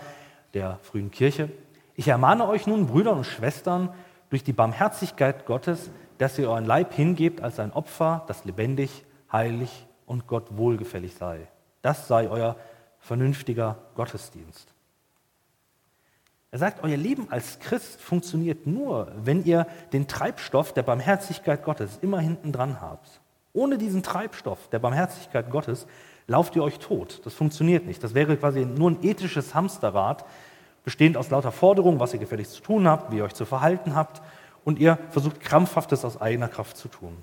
der 0.56 0.80
frühen 0.82 1.12
Kirche, 1.12 1.50
ich 1.96 2.08
ermahne 2.08 2.48
euch 2.48 2.68
nun, 2.68 2.88
Brüder 2.88 3.14
und 3.14 3.26
Schwestern, 3.26 3.94
durch 4.30 4.44
die 4.44 4.54
Barmherzigkeit 4.54 5.46
Gottes, 5.46 5.92
dass 6.18 6.38
ihr 6.40 6.50
euren 6.50 6.66
Leib 6.66 6.94
hingebt 6.94 7.42
als 7.42 7.60
ein 7.60 7.72
Opfer, 7.72 8.24
das 8.28 8.44
lebendig, 8.44 9.06
heilig 9.32 9.88
und 10.08 10.28
Gott 10.28 10.58
wohlgefällig 10.58 11.16
sei. 11.16 11.48
Das 11.82 12.08
sei 12.08 12.28
euer 12.28 12.56
vernünftiger 13.06 13.78
Gottesdienst. 13.94 14.74
Er 16.52 16.60
sagt, 16.60 16.84
euer 16.84 16.98
Leben 16.98 17.28
als 17.30 17.60
Christ 17.60 18.02
funktioniert 18.02 18.66
nur, 18.66 19.12
wenn 19.24 19.44
ihr 19.44 19.68
den 19.94 20.08
Treibstoff 20.08 20.74
der 20.74 20.84
Barmherzigkeit 20.84 21.64
Gottes 21.64 22.00
immer 22.02 22.20
hinten 22.20 22.52
dran 22.52 22.82
habt. 22.82 23.22
Ohne 23.54 23.78
diesen 23.78 24.04
Treibstoff 24.04 24.70
der 24.70 24.80
Barmherzigkeit 24.80 25.52
Gottes 25.52 25.86
lauft 26.28 26.56
ihr 26.56 26.64
euch 26.64 26.80
tot. 26.80 27.22
Das 27.26 27.34
funktioniert 27.34 27.86
nicht. 27.86 28.04
Das 28.04 28.14
wäre 28.16 28.38
quasi 28.38 28.66
nur 28.66 28.92
ein 28.92 29.04
ethisches 29.04 29.54
Hamsterrad, 29.54 30.26
bestehend 30.84 31.18
aus 31.18 31.30
lauter 31.30 31.52
Forderungen, 31.52 32.00
was 32.00 32.14
ihr 32.14 32.20
gefälligst 32.20 32.54
zu 32.54 32.62
tun 32.62 32.88
habt, 32.88 33.12
wie 33.12 33.18
ihr 33.18 33.26
euch 33.26 33.34
zu 33.34 33.46
verhalten 33.46 33.96
habt 33.96 34.22
und 34.64 34.80
ihr 34.80 34.98
versucht 35.10 35.42
krampfhaftes 35.42 36.04
aus 36.06 36.20
eigener 36.20 36.48
Kraft 36.48 36.78
zu 36.78 36.88
tun. 36.88 37.18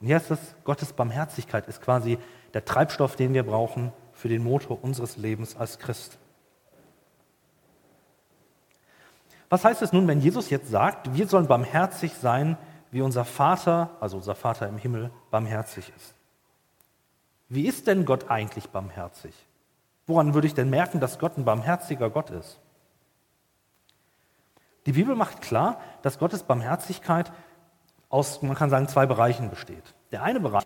Und 0.00 0.06
hier 0.06 0.16
ist 0.16 0.30
es, 0.30 0.38
Gottes 0.64 0.92
Barmherzigkeit 0.94 1.68
ist 1.68 1.82
quasi 1.82 2.18
der 2.54 2.64
Treibstoff, 2.64 3.16
den 3.16 3.34
wir 3.34 3.42
brauchen 3.42 3.92
für 4.20 4.28
den 4.28 4.44
Motor 4.44 4.84
unseres 4.84 5.16
Lebens 5.16 5.56
als 5.56 5.78
Christ. 5.78 6.18
Was 9.48 9.64
heißt 9.64 9.80
es 9.80 9.92
nun, 9.92 10.06
wenn 10.06 10.20
Jesus 10.20 10.50
jetzt 10.50 10.68
sagt, 10.68 11.14
wir 11.14 11.26
sollen 11.26 11.46
barmherzig 11.46 12.12
sein, 12.14 12.58
wie 12.90 13.00
unser 13.00 13.24
Vater, 13.24 13.96
also 13.98 14.18
unser 14.18 14.34
Vater 14.34 14.68
im 14.68 14.76
Himmel, 14.76 15.10
barmherzig 15.30 15.90
ist. 15.96 16.14
Wie 17.48 17.66
ist 17.66 17.86
denn 17.86 18.04
Gott 18.04 18.30
eigentlich 18.30 18.68
barmherzig? 18.68 19.34
Woran 20.06 20.34
würde 20.34 20.46
ich 20.46 20.54
denn 20.54 20.68
merken, 20.68 21.00
dass 21.00 21.18
Gott 21.18 21.38
ein 21.38 21.46
barmherziger 21.46 22.10
Gott 22.10 22.28
ist? 22.30 22.60
Die 24.84 24.92
Bibel 24.92 25.14
macht 25.14 25.40
klar, 25.40 25.80
dass 26.02 26.18
Gottes 26.18 26.42
Barmherzigkeit 26.42 27.32
aus, 28.10 28.42
man 28.42 28.54
kann 28.54 28.70
sagen, 28.70 28.86
zwei 28.86 29.06
Bereichen 29.06 29.48
besteht. 29.48 29.94
Der 30.12 30.22
eine 30.22 30.40
Bereich, 30.40 30.64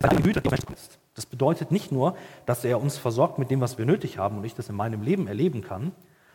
ist. 0.73 0.99
Das 1.15 1.25
bedeutet 1.25 1.71
nicht 1.71 1.91
nur, 1.91 2.15
dass 2.45 2.63
er 2.65 2.79
uns 2.79 2.97
versorgt 2.97 3.39
mit 3.39 3.49
dem, 3.49 3.61
was 3.61 3.77
wir 3.77 3.85
nötig 3.85 4.17
haben 4.17 4.37
und 4.37 4.43
ich 4.43 4.53
das 4.53 4.69
in 4.69 4.75
meinem 4.75 5.01
Leben 5.01 5.27
erleben 5.27 5.61
kann, 5.61 5.93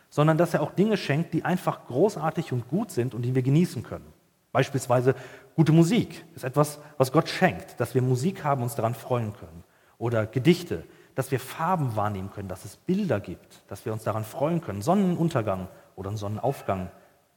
sondern 0.09 0.37
dass 0.37 0.53
er 0.53 0.61
auch 0.61 0.71
Dinge 0.71 0.97
schenkt, 0.97 1.33
die 1.33 1.45
einfach 1.45 1.85
großartig 1.85 2.51
und 2.51 2.67
gut 2.67 2.91
sind 2.91 3.13
und 3.13 3.21
die 3.21 3.33
wir 3.33 3.43
genießen 3.43 3.83
können. 3.83 4.11
Beispielsweise 4.51 5.15
gute 5.55 5.71
Musik 5.71 6.25
ist 6.35 6.43
etwas, 6.43 6.79
was 6.97 7.11
Gott 7.11 7.29
schenkt, 7.29 7.79
dass 7.79 7.95
wir 7.95 8.01
Musik 8.01 8.43
haben, 8.43 8.63
uns 8.63 8.75
daran 8.75 8.95
freuen 8.95 9.33
können. 9.33 9.63
Oder 9.97 10.25
Gedichte, 10.25 10.83
dass 11.15 11.31
wir 11.31 11.39
Farben 11.39 11.95
wahrnehmen 11.95 12.31
können, 12.31 12.49
dass 12.49 12.65
es 12.65 12.75
Bilder 12.75 13.19
gibt, 13.19 13.63
dass 13.67 13.85
wir 13.85 13.93
uns 13.93 14.03
daran 14.03 14.25
freuen 14.25 14.61
können, 14.61 14.81
Sonnenuntergang 14.81 15.67
oder 15.95 16.09
einen 16.09 16.17
Sonnenaufgang 16.17 16.89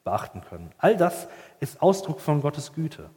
beachten 0.02 0.42
können. 0.48 0.70
All 0.78 0.96
das 0.96 1.28
ist 1.60 1.82
Ausdruck 1.82 2.20
von 2.20 2.40
Gottes 2.40 2.72
Güte. 2.72 3.10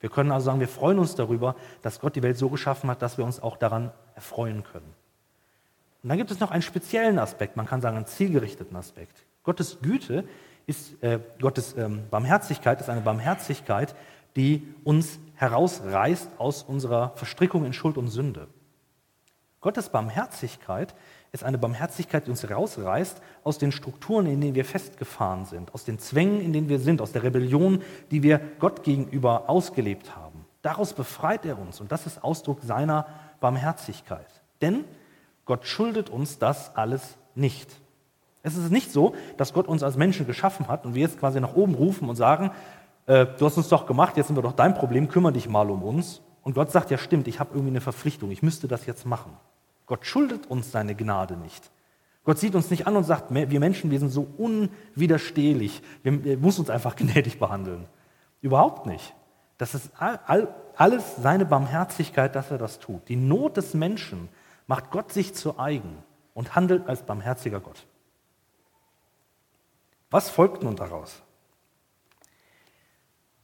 Wir 0.00 0.10
können 0.10 0.32
also 0.32 0.46
sagen, 0.46 0.60
wir 0.60 0.68
freuen 0.68 0.98
uns 0.98 1.14
darüber, 1.14 1.54
dass 1.82 2.00
Gott 2.00 2.16
die 2.16 2.22
Welt 2.22 2.38
so 2.38 2.48
geschaffen 2.48 2.90
hat, 2.90 3.02
dass 3.02 3.18
wir 3.18 3.24
uns 3.24 3.40
auch 3.40 3.56
daran 3.56 3.92
erfreuen 4.14 4.64
können. 4.64 4.94
Und 6.02 6.08
dann 6.08 6.18
gibt 6.18 6.30
es 6.30 6.40
noch 6.40 6.50
einen 6.50 6.62
speziellen 6.62 7.18
Aspekt, 7.18 7.56
man 7.56 7.66
kann 7.66 7.82
sagen 7.82 7.96
einen 7.96 8.06
zielgerichteten 8.06 8.74
Aspekt. 8.76 9.24
Gottes 9.42 9.78
Güte 9.82 10.24
ist, 10.66 11.02
äh, 11.02 11.20
Gottes 11.40 11.76
ähm, 11.76 12.04
Barmherzigkeit 12.10 12.80
ist 12.80 12.88
eine 12.88 13.02
Barmherzigkeit, 13.02 13.94
die 14.36 14.66
uns 14.84 15.18
herausreißt 15.34 16.38
aus 16.38 16.62
unserer 16.62 17.12
Verstrickung 17.16 17.64
in 17.64 17.72
Schuld 17.72 17.98
und 17.98 18.08
Sünde. 18.08 18.48
Gottes 19.60 19.90
Barmherzigkeit 19.90 20.94
ist 21.32 21.44
eine 21.44 21.58
Barmherzigkeit, 21.58 22.26
die 22.26 22.30
uns 22.30 22.42
herausreißt 22.42 23.20
aus 23.44 23.58
den 23.58 23.72
Strukturen, 23.72 24.26
in 24.26 24.40
denen 24.40 24.54
wir 24.54 24.64
festgefahren 24.64 25.44
sind, 25.44 25.72
aus 25.74 25.84
den 25.84 25.98
Zwängen, 25.98 26.40
in 26.40 26.52
denen 26.52 26.68
wir 26.68 26.80
sind, 26.80 27.00
aus 27.00 27.12
der 27.12 27.22
Rebellion, 27.22 27.82
die 28.10 28.22
wir 28.22 28.40
Gott 28.58 28.82
gegenüber 28.82 29.48
ausgelebt 29.48 30.16
haben. 30.16 30.44
Daraus 30.62 30.92
befreit 30.92 31.46
er 31.46 31.58
uns 31.58 31.80
und 31.80 31.92
das 31.92 32.06
ist 32.06 32.22
Ausdruck 32.22 32.60
seiner 32.62 33.06
Barmherzigkeit. 33.40 34.26
Denn 34.60 34.84
Gott 35.44 35.66
schuldet 35.66 36.10
uns 36.10 36.38
das 36.38 36.76
alles 36.76 37.16
nicht. 37.34 37.70
Es 38.42 38.56
ist 38.56 38.70
nicht 38.70 38.92
so, 38.92 39.14
dass 39.36 39.52
Gott 39.52 39.68
uns 39.68 39.82
als 39.82 39.96
Menschen 39.96 40.26
geschaffen 40.26 40.68
hat 40.68 40.84
und 40.84 40.94
wir 40.94 41.02
jetzt 41.02 41.18
quasi 41.18 41.40
nach 41.40 41.54
oben 41.54 41.74
rufen 41.74 42.08
und 42.08 42.16
sagen, 42.16 42.50
äh, 43.06 43.26
du 43.38 43.46
hast 43.46 43.56
uns 43.56 43.68
doch 43.68 43.86
gemacht, 43.86 44.16
jetzt 44.16 44.28
sind 44.28 44.36
wir 44.36 44.42
doch 44.42 44.52
dein 44.52 44.74
Problem, 44.74 45.08
kümmere 45.08 45.32
dich 45.32 45.48
mal 45.48 45.70
um 45.70 45.82
uns. 45.82 46.22
Und 46.42 46.54
Gott 46.54 46.70
sagt, 46.70 46.90
ja 46.90 46.98
stimmt, 46.98 47.28
ich 47.28 47.38
habe 47.38 47.50
irgendwie 47.52 47.70
eine 47.70 47.80
Verpflichtung, 47.80 48.30
ich 48.30 48.42
müsste 48.42 48.66
das 48.66 48.86
jetzt 48.86 49.04
machen. 49.04 49.32
Gott 49.90 50.06
schuldet 50.06 50.46
uns 50.46 50.70
seine 50.70 50.94
Gnade 50.94 51.36
nicht. 51.36 51.68
Gott 52.22 52.38
sieht 52.38 52.54
uns 52.54 52.70
nicht 52.70 52.86
an 52.86 52.94
und 52.94 53.02
sagt, 53.02 53.34
wir 53.34 53.58
Menschen, 53.58 53.90
wir 53.90 53.98
sind 53.98 54.10
so 54.10 54.28
unwiderstehlich, 54.38 55.82
wir 56.04 56.38
muss 56.38 56.60
uns 56.60 56.70
einfach 56.70 56.94
gnädig 56.96 57.40
behandeln. 57.40 57.88
Überhaupt 58.40 58.86
nicht. 58.86 59.12
Das 59.58 59.74
ist 59.74 59.90
alles 59.98 61.16
seine 61.16 61.44
Barmherzigkeit, 61.44 62.36
dass 62.36 62.52
er 62.52 62.58
das 62.58 62.78
tut. 62.78 63.08
Die 63.08 63.16
Not 63.16 63.56
des 63.56 63.74
Menschen 63.74 64.28
macht 64.68 64.92
Gott 64.92 65.12
sich 65.12 65.34
zu 65.34 65.58
eigen 65.58 65.98
und 66.34 66.54
handelt 66.54 66.86
als 66.86 67.02
barmherziger 67.02 67.58
Gott. 67.58 67.84
Was 70.08 70.30
folgt 70.30 70.62
nun 70.62 70.76
daraus? 70.76 71.20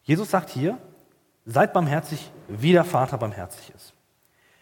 Jesus 0.04 0.30
sagt 0.30 0.50
hier, 0.50 0.78
seid 1.44 1.72
barmherzig, 1.72 2.30
wie 2.46 2.70
der 2.70 2.84
Vater 2.84 3.18
barmherzig 3.18 3.72
ist. 3.74 3.95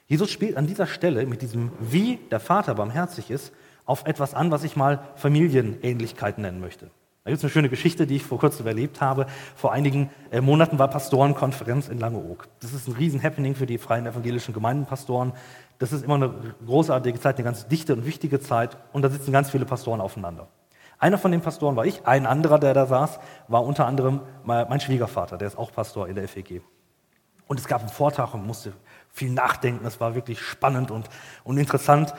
Jesus 0.07 0.31
spielt 0.31 0.57
an 0.57 0.67
dieser 0.67 0.87
Stelle 0.87 1.25
mit 1.27 1.41
diesem 1.41 1.73
Wie 1.81 2.19
der 2.31 2.41
Vater 2.41 2.75
barmherzig 2.75 3.31
ist 3.31 3.53
auf 3.87 4.07
etwas 4.07 4.35
an, 4.35 4.51
was 4.51 4.65
ich 4.65 4.77
mal 4.77 5.03
Familienähnlichkeit 5.17 6.39
nennen 6.39 6.61
möchte. 6.61 6.91
Da 7.25 7.31
gibt 7.31 7.39
es 7.39 7.45
eine 7.45 7.51
schöne 7.51 7.71
Geschichte, 7.71 8.07
die 8.07 8.17
ich 8.17 8.23
vor 8.23 8.39
kurzem 8.39 8.67
erlebt 8.67 9.01
habe. 9.01 9.27
Vor 9.57 9.73
einigen 9.73 10.11
äh, 10.31 10.43
Monaten 10.43 10.79
war 10.79 10.89
Pastorenkonferenz 10.89 11.89
in 11.89 11.99
Langeoog. 11.99 12.49
Das 12.61 12.75
ist 12.75 12.87
ein 12.87 12.95
Riesen-Happening 12.95 13.55
für 13.55 13.65
die 13.65 13.79
freien 13.79 14.07
evangelischen 14.07 14.53
Gemeindenpastoren. 14.53 15.33
Das 15.79 15.95
ist 15.95 16.05
immer 16.05 16.17
eine 16.17 16.35
großartige 16.67 17.19
Zeit, 17.19 17.37
eine 17.37 17.45
ganz 17.45 17.67
dichte 17.67 17.95
und 17.95 18.05
wichtige 18.05 18.41
Zeit. 18.41 18.77
Und 18.93 19.01
da 19.01 19.09
sitzen 19.09 19.33
ganz 19.33 19.51
viele 19.51 19.65
Pastoren 19.65 20.03
aufeinander. 20.03 20.49
Einer 20.99 21.17
von 21.17 21.33
den 21.33 21.41
Pastoren 21.41 21.77
war 21.77 21.87
ich, 21.87 22.07
ein 22.07 22.27
anderer, 22.27 22.59
der 22.59 22.75
da 22.75 22.85
saß, 22.85 23.19
war 23.49 23.65
unter 23.65 23.87
anderem 23.87 24.21
mein 24.45 24.81
Schwiegervater, 24.81 25.39
der 25.39 25.49
ist 25.49 25.59
auch 25.59 25.73
Pastor 25.73 26.09
in 26.09 26.17
der 26.17 26.29
FEG. 26.29 26.63
Und 27.47 27.59
es 27.59 27.67
gab 27.67 27.81
einen 27.81 27.91
Vortrag 27.91 28.35
und 28.35 28.47
musste 28.47 28.73
viel 29.15 29.31
nachdenken. 29.31 29.87
Es 29.87 30.01
war 30.01 30.15
wirklich 30.15 30.41
spannend 30.41 30.91
und, 30.91 31.09
und 31.45 31.57
interessant. 31.57 32.13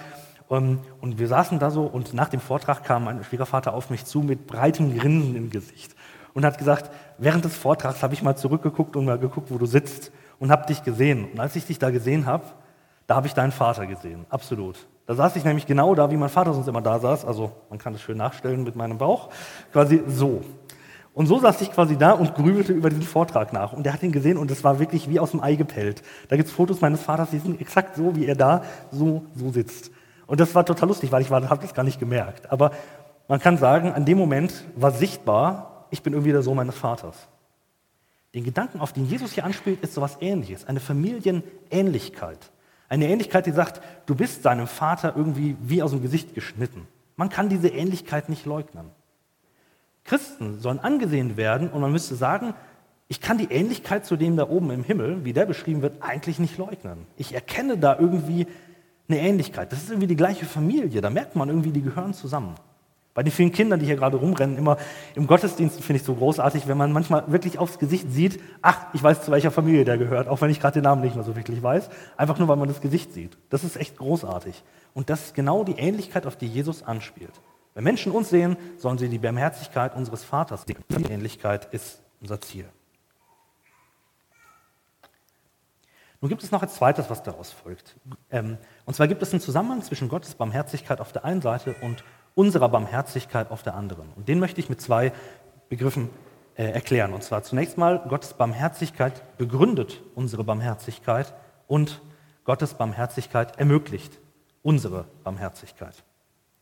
Und, 0.48 0.58
ähm, 0.58 0.80
und 1.02 1.20
wir 1.20 1.28
saßen 1.28 1.60
da 1.60 1.70
so 1.70 1.84
und 1.84 2.14
nach 2.14 2.30
dem 2.30 2.40
Vortrag 2.40 2.84
kam 2.84 3.04
mein 3.04 3.24
Schwiegervater 3.24 3.74
auf 3.74 3.90
mich 3.90 4.06
zu 4.06 4.22
mit 4.22 4.48
breitem 4.48 4.98
Grinsen 4.98 5.36
im 5.36 5.50
Gesicht 5.50 5.96
und 6.34 6.46
hat 6.46 6.58
gesagt, 6.58 6.92
während 7.18 7.46
des 7.46 7.56
Vortrags 7.56 8.02
habe 8.02 8.14
ich 8.14 8.24
mal 8.24 8.36
zurückgeguckt 8.36 8.96
und 8.96 9.06
mal 9.06 9.20
geguckt, 9.20 9.52
wo 9.52 9.58
du 9.58 9.66
sitzt 9.66 10.12
und 10.40 10.52
habe 10.52 10.66
dich 10.68 10.84
gesehen. 10.84 11.32
Und 11.32 11.40
als 11.40 11.56
ich 11.56 11.66
dich 11.66 11.80
da 11.80 11.90
gesehen 11.90 12.26
habe, 12.26 12.44
da 13.08 13.16
habe 13.16 13.28
ich 13.28 13.34
deinen 13.34 13.52
Vater 13.52 13.88
gesehen, 13.88 14.26
absolut. 14.30 14.88
Da 15.06 15.14
saß 15.14 15.36
ich 15.36 15.44
nämlich 15.44 15.68
genau 15.68 15.94
da, 15.96 16.10
wie 16.10 16.18
mein 16.18 16.30
Vater 16.30 16.54
sonst 16.54 16.68
immer 16.68 16.82
da 16.82 17.00
saß. 17.00 17.26
Also 17.26 17.52
man 17.70 17.78
kann 17.78 17.94
das 17.94 18.02
schön 18.02 18.18
nachstellen 18.18 18.64
mit 18.64 18.76
meinem 18.76 18.98
Bauch, 18.98 19.30
quasi 19.72 20.02
so. 20.08 20.44
Und 21.16 21.28
so 21.28 21.40
saß 21.40 21.62
ich 21.62 21.72
quasi 21.72 21.98
da 21.98 22.12
und 22.12 22.36
grübelte 22.36 22.74
über 22.74 22.90
diesen 22.90 23.06
Vortrag 23.06 23.54
nach. 23.54 23.72
Und 23.72 23.88
er 23.88 23.94
hat 23.94 24.04
ihn 24.04 24.12
gesehen 24.12 24.38
und 24.38 24.52
es 24.52 24.66
war 24.66 24.80
wirklich 24.80 25.10
wie 25.10 25.18
aus 25.18 25.32
dem 25.32 25.42
Ei 25.42 25.56
gepellt. 25.56 26.04
Da 26.28 26.36
gibt 26.36 26.50
es 26.50 26.54
Fotos 26.54 26.82
meines 26.82 27.02
Vaters, 27.02 27.30
die 27.30 27.40
sind 27.40 27.62
exakt 27.62 27.96
so, 27.96 28.18
wie 28.18 28.26
er 28.26 28.36
da 28.36 28.64
so, 28.92 29.24
so 29.34 29.50
sitzt. 29.50 29.92
Und 30.28 30.42
das 30.42 30.54
war 30.56 30.66
total 30.66 30.90
lustig, 30.90 31.14
weil 31.14 31.22
ich 31.22 31.32
habe 31.32 31.62
das 31.62 31.74
gar 31.74 31.84
nicht 31.84 32.02
gemerkt. 32.02 32.52
Aber 32.52 32.72
man 33.30 33.40
kann 33.40 33.58
sagen, 33.58 33.94
an 33.94 34.04
dem 34.04 34.18
Moment 34.18 34.66
war 34.76 34.92
sichtbar, 34.92 35.88
ich 35.90 36.04
bin 36.04 36.12
irgendwie 36.12 36.34
der 36.34 36.42
Sohn 36.42 36.58
meines 36.58 36.76
Vaters. 36.76 37.16
Den 38.34 38.44
Gedanken, 38.44 38.82
auf 38.82 38.92
den 38.92 39.06
Jesus 39.06 39.32
hier 39.32 39.46
anspielt, 39.46 39.82
ist 39.84 39.94
sowas 39.94 40.18
ähnliches, 40.20 40.68
eine 40.68 40.82
Familienähnlichkeit. 40.82 42.52
Eine 42.90 43.08
Ähnlichkeit, 43.08 43.46
die 43.46 43.52
sagt, 43.52 43.82
du 44.06 44.16
bist 44.16 44.44
seinem 44.44 44.68
Vater 44.68 45.14
irgendwie 45.16 45.56
wie 45.62 45.82
aus 45.82 45.92
dem 45.92 46.02
Gesicht 46.02 46.36
geschnitten. 46.36 46.90
Man 47.16 47.30
kann 47.30 47.48
diese 47.48 47.70
Ähnlichkeit 47.70 48.28
nicht 48.28 48.46
leugnen. 48.46 48.92
Christen 50.06 50.60
sollen 50.60 50.80
angesehen 50.80 51.36
werden 51.36 51.70
und 51.70 51.82
man 51.82 51.92
müsste 51.92 52.16
sagen, 52.16 52.54
ich 53.08 53.22
kann 53.22 53.38
die 53.38 53.52
Ähnlichkeit 53.52 54.06
zu 54.06 54.16
dem 54.16 54.38
da 54.38 54.48
oben 54.50 54.72
im 54.72 54.84
Himmel, 54.84 55.26
wie 55.26 55.34
der 55.34 55.46
beschrieben 55.46 55.82
wird, 55.82 56.02
eigentlich 56.02 56.40
nicht 56.40 56.58
leugnen. 56.58 57.06
Ich 57.18 57.34
erkenne 57.34 57.78
da 57.78 57.98
irgendwie 58.00 58.48
eine 59.08 59.20
Ähnlichkeit. 59.20 59.72
Das 59.72 59.84
ist 59.84 59.90
irgendwie 59.90 60.08
die 60.08 60.16
gleiche 60.16 60.46
Familie. 60.46 61.02
Da 61.02 61.10
merkt 61.10 61.36
man 61.36 61.50
irgendwie, 61.50 61.72
die 61.72 61.82
gehören 61.82 62.14
zusammen. 62.14 62.56
Bei 63.14 63.24
den 63.24 63.32
vielen 63.32 63.52
Kindern, 63.52 63.80
die 63.80 63.86
hier 63.86 63.96
gerade 63.96 64.18
rumrennen, 64.18 64.58
immer 64.58 64.78
im 65.16 65.26
Gottesdienst 65.26 65.82
finde 65.82 66.02
ich 66.02 66.06
so 66.06 66.16
großartig, 66.16 66.68
wenn 66.68 66.78
man 66.78 66.92
manchmal 66.92 67.32
wirklich 67.32 67.58
aufs 67.58 67.80
Gesicht 67.80 68.12
sieht, 68.12 68.42
ach, 68.62 68.88
ich 68.94 69.02
weiß, 69.02 69.24
zu 69.24 69.32
welcher 69.32 69.52
Familie 69.52 69.86
der 69.86 69.98
gehört, 69.98 70.28
auch 70.28 70.42
wenn 70.42 70.50
ich 70.50 70.60
gerade 70.60 70.74
den 70.74 70.84
Namen 70.84 71.02
nicht 71.02 71.16
mehr 71.16 71.24
so 71.24 71.36
wirklich 71.36 71.64
weiß, 71.64 71.90
einfach 72.18 72.38
nur, 72.40 72.50
weil 72.50 72.58
man 72.58 72.68
das 72.68 72.82
Gesicht 72.82 73.14
sieht. 73.14 73.38
Das 73.50 73.64
ist 73.64 73.78
echt 73.78 73.98
großartig. 73.98 74.62
Und 74.94 75.10
das 75.10 75.28
ist 75.28 75.34
genau 75.34 75.64
die 75.64 75.78
Ähnlichkeit, 75.78 76.26
auf 76.26 76.36
die 76.36 76.48
Jesus 76.48 76.84
anspielt. 76.84 77.32
Wenn 77.76 77.84
Menschen 77.84 78.14
uns 78.14 78.30
sehen, 78.30 78.56
sollen 78.78 78.98
sie 78.98 79.10
die 79.10 79.20
Barmherzigkeit 79.20 79.96
unseres 79.96 80.24
Vaters 80.24 80.64
sehen. 80.66 80.84
Die 80.90 81.12
Ähnlichkeit 81.12 81.72
ist 81.74 82.02
unser 82.22 82.40
Ziel. 82.40 82.68
Nun 86.22 86.30
gibt 86.30 86.42
es 86.42 86.52
noch 86.52 86.64
ein 86.64 86.70
zweites, 86.70 87.10
was 87.10 87.22
daraus 87.22 87.52
folgt. 87.52 87.98
Ähm, 88.32 88.58
und 88.86 88.96
zwar 88.96 89.08
gibt 89.08 89.22
es 89.22 89.32
einen 89.32 89.42
Zusammenhang 89.42 89.84
zwischen 89.84 90.08
Gottes 90.08 90.36
Barmherzigkeit 90.36 91.02
auf 91.02 91.12
der 91.12 91.26
einen 91.26 91.42
Seite 91.42 91.76
und 91.82 92.06
unserer 92.34 92.70
Barmherzigkeit 92.70 93.52
auf 93.52 93.62
der 93.62 93.76
anderen. 93.76 94.08
Und 94.16 94.30
den 94.30 94.40
möchte 94.40 94.62
ich 94.62 94.70
mit 94.70 94.80
zwei 94.82 95.12
Begriffen 95.68 96.10
äh, 96.56 96.64
erklären. 96.64 97.14
Und 97.14 97.24
zwar 97.24 97.44
zunächst 97.44 97.78
mal, 97.78 98.00
Gottes 98.08 98.34
Barmherzigkeit 98.34 99.38
begründet 99.38 100.02
unsere 100.16 100.46
Barmherzigkeit 100.46 101.34
und 101.68 102.02
Gottes 102.46 102.76
Barmherzigkeit 102.76 103.60
ermöglicht 103.60 104.20
unsere 104.64 105.06
Barmherzigkeit. 105.24 106.04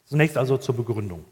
Zunächst 0.05 0.37
also 0.37 0.57
zur 0.57 0.75
Begründung. 0.75 1.25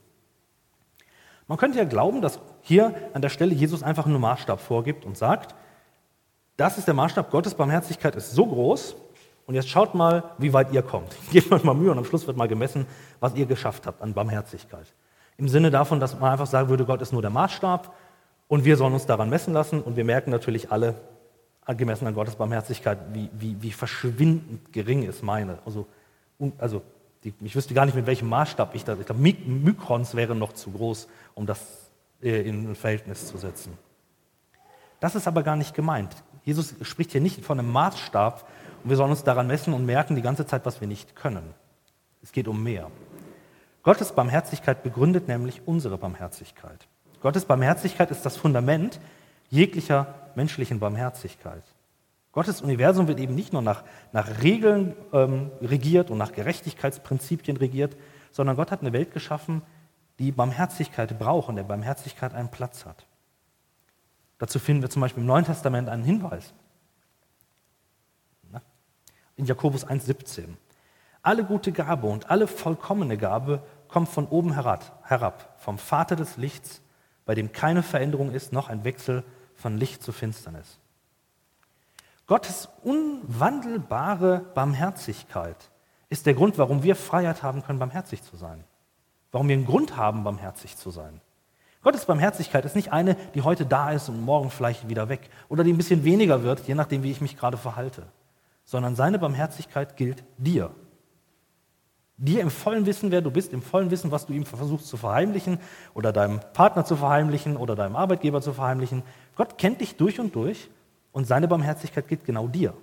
Man 1.47 1.57
könnte 1.57 1.77
ja 1.77 1.83
glauben, 1.83 2.21
dass 2.21 2.39
hier 2.61 2.95
an 3.13 3.21
der 3.21 3.29
Stelle 3.29 3.53
Jesus 3.53 3.83
einfach 3.83 4.05
nur 4.05 4.19
Maßstab 4.19 4.61
vorgibt 4.61 5.05
und 5.05 5.17
sagt, 5.17 5.53
das 6.55 6.77
ist 6.77 6.87
der 6.87 6.93
Maßstab, 6.93 7.31
Gottes 7.31 7.55
Barmherzigkeit 7.55 8.15
ist 8.15 8.31
so 8.31 8.45
groß 8.45 8.95
und 9.47 9.55
jetzt 9.55 9.69
schaut 9.69 9.95
mal, 9.95 10.23
wie 10.37 10.53
weit 10.53 10.71
ihr 10.71 10.81
kommt. 10.81 11.15
Gebt 11.31 11.51
euch 11.51 11.63
mal 11.63 11.73
Mühe 11.73 11.91
und 11.91 11.97
am 11.97 12.05
Schluss 12.05 12.27
wird 12.27 12.37
mal 12.37 12.47
gemessen, 12.47 12.85
was 13.19 13.35
ihr 13.35 13.45
geschafft 13.45 13.87
habt 13.87 14.01
an 14.01 14.13
Barmherzigkeit. 14.13 14.93
Im 15.37 15.49
Sinne 15.49 15.71
davon, 15.71 15.99
dass 15.99 16.19
man 16.19 16.31
einfach 16.31 16.47
sagen 16.47 16.69
würde, 16.69 16.85
Gott 16.85 17.01
ist 17.01 17.11
nur 17.13 17.21
der 17.21 17.31
Maßstab 17.31 17.93
und 18.47 18.63
wir 18.63 18.77
sollen 18.77 18.93
uns 18.93 19.05
daran 19.05 19.29
messen 19.29 19.53
lassen 19.53 19.81
und 19.81 19.95
wir 19.95 20.05
merken 20.05 20.29
natürlich 20.29 20.71
alle, 20.71 20.95
gemessen 21.77 22.07
an 22.07 22.13
Gottes 22.13 22.35
Barmherzigkeit, 22.35 22.97
wie, 23.13 23.29
wie, 23.33 23.61
wie 23.61 23.71
verschwindend 23.71 24.73
gering 24.73 25.03
ist 25.03 25.23
meine. 25.23 25.59
Also, 25.65 25.87
also 26.57 26.81
die, 27.23 27.33
ich 27.41 27.55
wüsste 27.55 27.73
gar 27.73 27.85
nicht, 27.85 27.95
mit 27.95 28.05
welchem 28.05 28.29
Maßstab 28.29 28.73
ich 28.75 28.83
das. 28.83 28.99
Ich 28.99 29.05
glaube, 29.05 29.21
Mikrons 29.21 30.15
wären 30.15 30.39
noch 30.39 30.53
zu 30.53 30.71
groß, 30.71 31.07
um 31.35 31.45
das 31.45 31.91
äh, 32.21 32.41
in 32.41 32.71
ein 32.71 32.75
Verhältnis 32.75 33.27
zu 33.27 33.37
setzen. 33.37 33.77
Das 34.99 35.15
ist 35.15 35.27
aber 35.27 35.43
gar 35.43 35.55
nicht 35.55 35.73
gemeint. 35.73 36.15
Jesus 36.43 36.75
spricht 36.81 37.11
hier 37.11 37.21
nicht 37.21 37.43
von 37.43 37.59
einem 37.59 37.71
Maßstab 37.71 38.47
und 38.83 38.89
wir 38.89 38.97
sollen 38.97 39.11
uns 39.11 39.23
daran 39.23 39.47
messen 39.47 39.73
und 39.73 39.85
merken 39.85 40.15
die 40.15 40.21
ganze 40.21 40.45
Zeit, 40.45 40.65
was 40.65 40.81
wir 40.81 40.87
nicht 40.87 41.15
können. 41.15 41.53
Es 42.23 42.31
geht 42.31 42.47
um 42.47 42.61
mehr. 42.61 42.89
Gottes 43.83 44.11
Barmherzigkeit 44.11 44.83
begründet 44.83 45.27
nämlich 45.27 45.61
unsere 45.65 45.97
Barmherzigkeit. 45.97 46.87
Gottes 47.21 47.45
Barmherzigkeit 47.45 48.11
ist 48.11 48.25
das 48.25 48.37
Fundament 48.37 48.99
jeglicher 49.49 50.13
menschlichen 50.35 50.79
Barmherzigkeit. 50.79 51.63
Gottes 52.31 52.61
Universum 52.61 53.07
wird 53.07 53.19
eben 53.19 53.35
nicht 53.35 53.51
nur 53.51 53.61
nach, 53.61 53.83
nach 54.13 54.41
Regeln 54.41 54.95
ähm, 55.11 55.51
regiert 55.61 56.09
und 56.09 56.17
nach 56.17 56.31
Gerechtigkeitsprinzipien 56.31 57.57
regiert, 57.57 57.97
sondern 58.31 58.55
Gott 58.55 58.71
hat 58.71 58.81
eine 58.81 58.93
Welt 58.93 59.11
geschaffen, 59.11 59.61
die 60.17 60.31
Barmherzigkeit 60.31 61.17
braucht 61.19 61.49
und 61.49 61.57
der 61.57 61.63
Barmherzigkeit 61.63 62.33
einen 62.33 62.49
Platz 62.49 62.85
hat. 62.85 63.05
Dazu 64.37 64.59
finden 64.59 64.81
wir 64.81 64.89
zum 64.89 65.01
Beispiel 65.01 65.21
im 65.21 65.27
Neuen 65.27 65.45
Testament 65.45 65.89
einen 65.89 66.03
Hinweis. 66.03 66.53
In 69.35 69.45
Jakobus 69.45 69.85
1,17. 69.85 70.45
Alle 71.23 71.43
gute 71.43 71.71
Gabe 71.71 72.07
und 72.07 72.29
alle 72.29 72.47
vollkommene 72.47 73.17
Gabe 73.17 73.63
kommt 73.87 74.09
von 74.09 74.27
oben 74.27 74.53
herab, 74.53 75.55
vom 75.57 75.77
Vater 75.77 76.15
des 76.15 76.37
Lichts, 76.37 76.81
bei 77.25 77.35
dem 77.35 77.51
keine 77.51 77.83
Veränderung 77.83 78.31
ist, 78.31 78.53
noch 78.53 78.69
ein 78.69 78.83
Wechsel 78.83 79.23
von 79.55 79.77
Licht 79.77 80.01
zu 80.01 80.11
Finsternis. 80.11 80.80
Gottes 82.31 82.69
unwandelbare 82.81 84.45
Barmherzigkeit 84.55 85.57
ist 86.07 86.25
der 86.25 86.33
Grund, 86.33 86.57
warum 86.57 86.81
wir 86.81 86.95
Freiheit 86.95 87.43
haben 87.43 87.61
können, 87.61 87.77
barmherzig 87.77 88.23
zu 88.23 88.37
sein. 88.37 88.63
Warum 89.33 89.49
wir 89.49 89.57
einen 89.57 89.65
Grund 89.65 89.97
haben, 89.97 90.23
barmherzig 90.23 90.77
zu 90.77 90.91
sein. 90.91 91.19
Gottes 91.83 92.05
Barmherzigkeit 92.05 92.63
ist 92.63 92.73
nicht 92.73 92.93
eine, 92.93 93.15
die 93.35 93.41
heute 93.41 93.65
da 93.65 93.91
ist 93.91 94.07
und 94.07 94.21
morgen 94.21 94.49
vielleicht 94.49 94.87
wieder 94.87 95.09
weg 95.09 95.29
oder 95.49 95.65
die 95.65 95.73
ein 95.73 95.77
bisschen 95.77 96.05
weniger 96.05 96.41
wird, 96.41 96.65
je 96.69 96.73
nachdem, 96.73 97.03
wie 97.03 97.11
ich 97.11 97.19
mich 97.19 97.35
gerade 97.35 97.57
verhalte, 97.57 98.03
sondern 98.63 98.95
seine 98.95 99.19
Barmherzigkeit 99.19 99.97
gilt 99.97 100.23
dir. 100.37 100.71
Dir 102.15 102.39
im 102.39 102.49
vollen 102.49 102.85
Wissen, 102.85 103.11
wer 103.11 103.21
du 103.21 103.31
bist, 103.31 103.51
im 103.51 103.61
vollen 103.61 103.91
Wissen, 103.91 104.09
was 104.09 104.25
du 104.27 104.31
ihm 104.31 104.45
versuchst 104.45 104.87
zu 104.87 104.95
verheimlichen 104.95 105.59
oder 105.93 106.13
deinem 106.13 106.39
Partner 106.53 106.85
zu 106.85 106.95
verheimlichen 106.95 107.57
oder 107.57 107.75
deinem 107.75 107.97
Arbeitgeber 107.97 108.41
zu 108.41 108.53
verheimlichen. 108.53 109.03
Gott 109.35 109.57
kennt 109.57 109.81
dich 109.81 109.97
durch 109.97 110.17
und 110.21 110.33
durch 110.33 110.69
und 111.11 111.25
seine 111.25 111.47
Barmherzigkeit 111.47 112.07
gilt 112.07 112.25
genau 112.25 112.47
dir. 112.47 112.73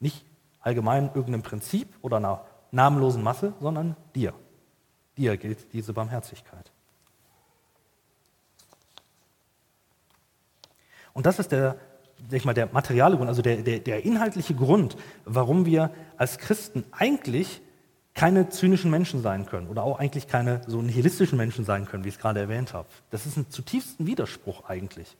Nicht 0.00 0.24
allgemein 0.60 1.06
irgendeinem 1.06 1.42
Prinzip 1.42 1.88
oder 2.02 2.18
einer 2.18 2.44
namenlosen 2.70 3.22
Masse, 3.22 3.52
sondern 3.60 3.96
dir. 4.14 4.32
Dir 5.16 5.36
gilt 5.36 5.72
diese 5.72 5.92
Barmherzigkeit. 5.92 6.70
Und 11.12 11.26
das 11.26 11.38
ist 11.38 11.52
der, 11.52 11.76
ich 12.30 12.44
mal, 12.44 12.54
der 12.54 12.68
materiale 12.72 13.16
Grund, 13.16 13.28
also 13.28 13.42
der, 13.42 13.56
der, 13.58 13.80
der 13.80 14.04
inhaltliche 14.04 14.54
Grund, 14.54 14.96
warum 15.24 15.66
wir 15.66 15.90
als 16.16 16.38
Christen 16.38 16.84
eigentlich 16.92 17.60
keine 18.14 18.48
zynischen 18.50 18.90
Menschen 18.90 19.22
sein 19.22 19.46
können 19.46 19.68
oder 19.68 19.82
auch 19.82 19.98
eigentlich 19.98 20.26
keine 20.26 20.60
so 20.66 20.82
nihilistischen 20.82 21.38
Menschen 21.38 21.64
sein 21.64 21.86
können, 21.86 22.04
wie 22.04 22.08
ich 22.08 22.16
es 22.16 22.20
gerade 22.20 22.40
erwähnt 22.40 22.74
habe. 22.74 22.88
Das 23.10 23.26
ist 23.26 23.36
ein 23.36 23.50
zutiefsten 23.50 24.06
Widerspruch 24.06 24.64
eigentlich. 24.64 25.16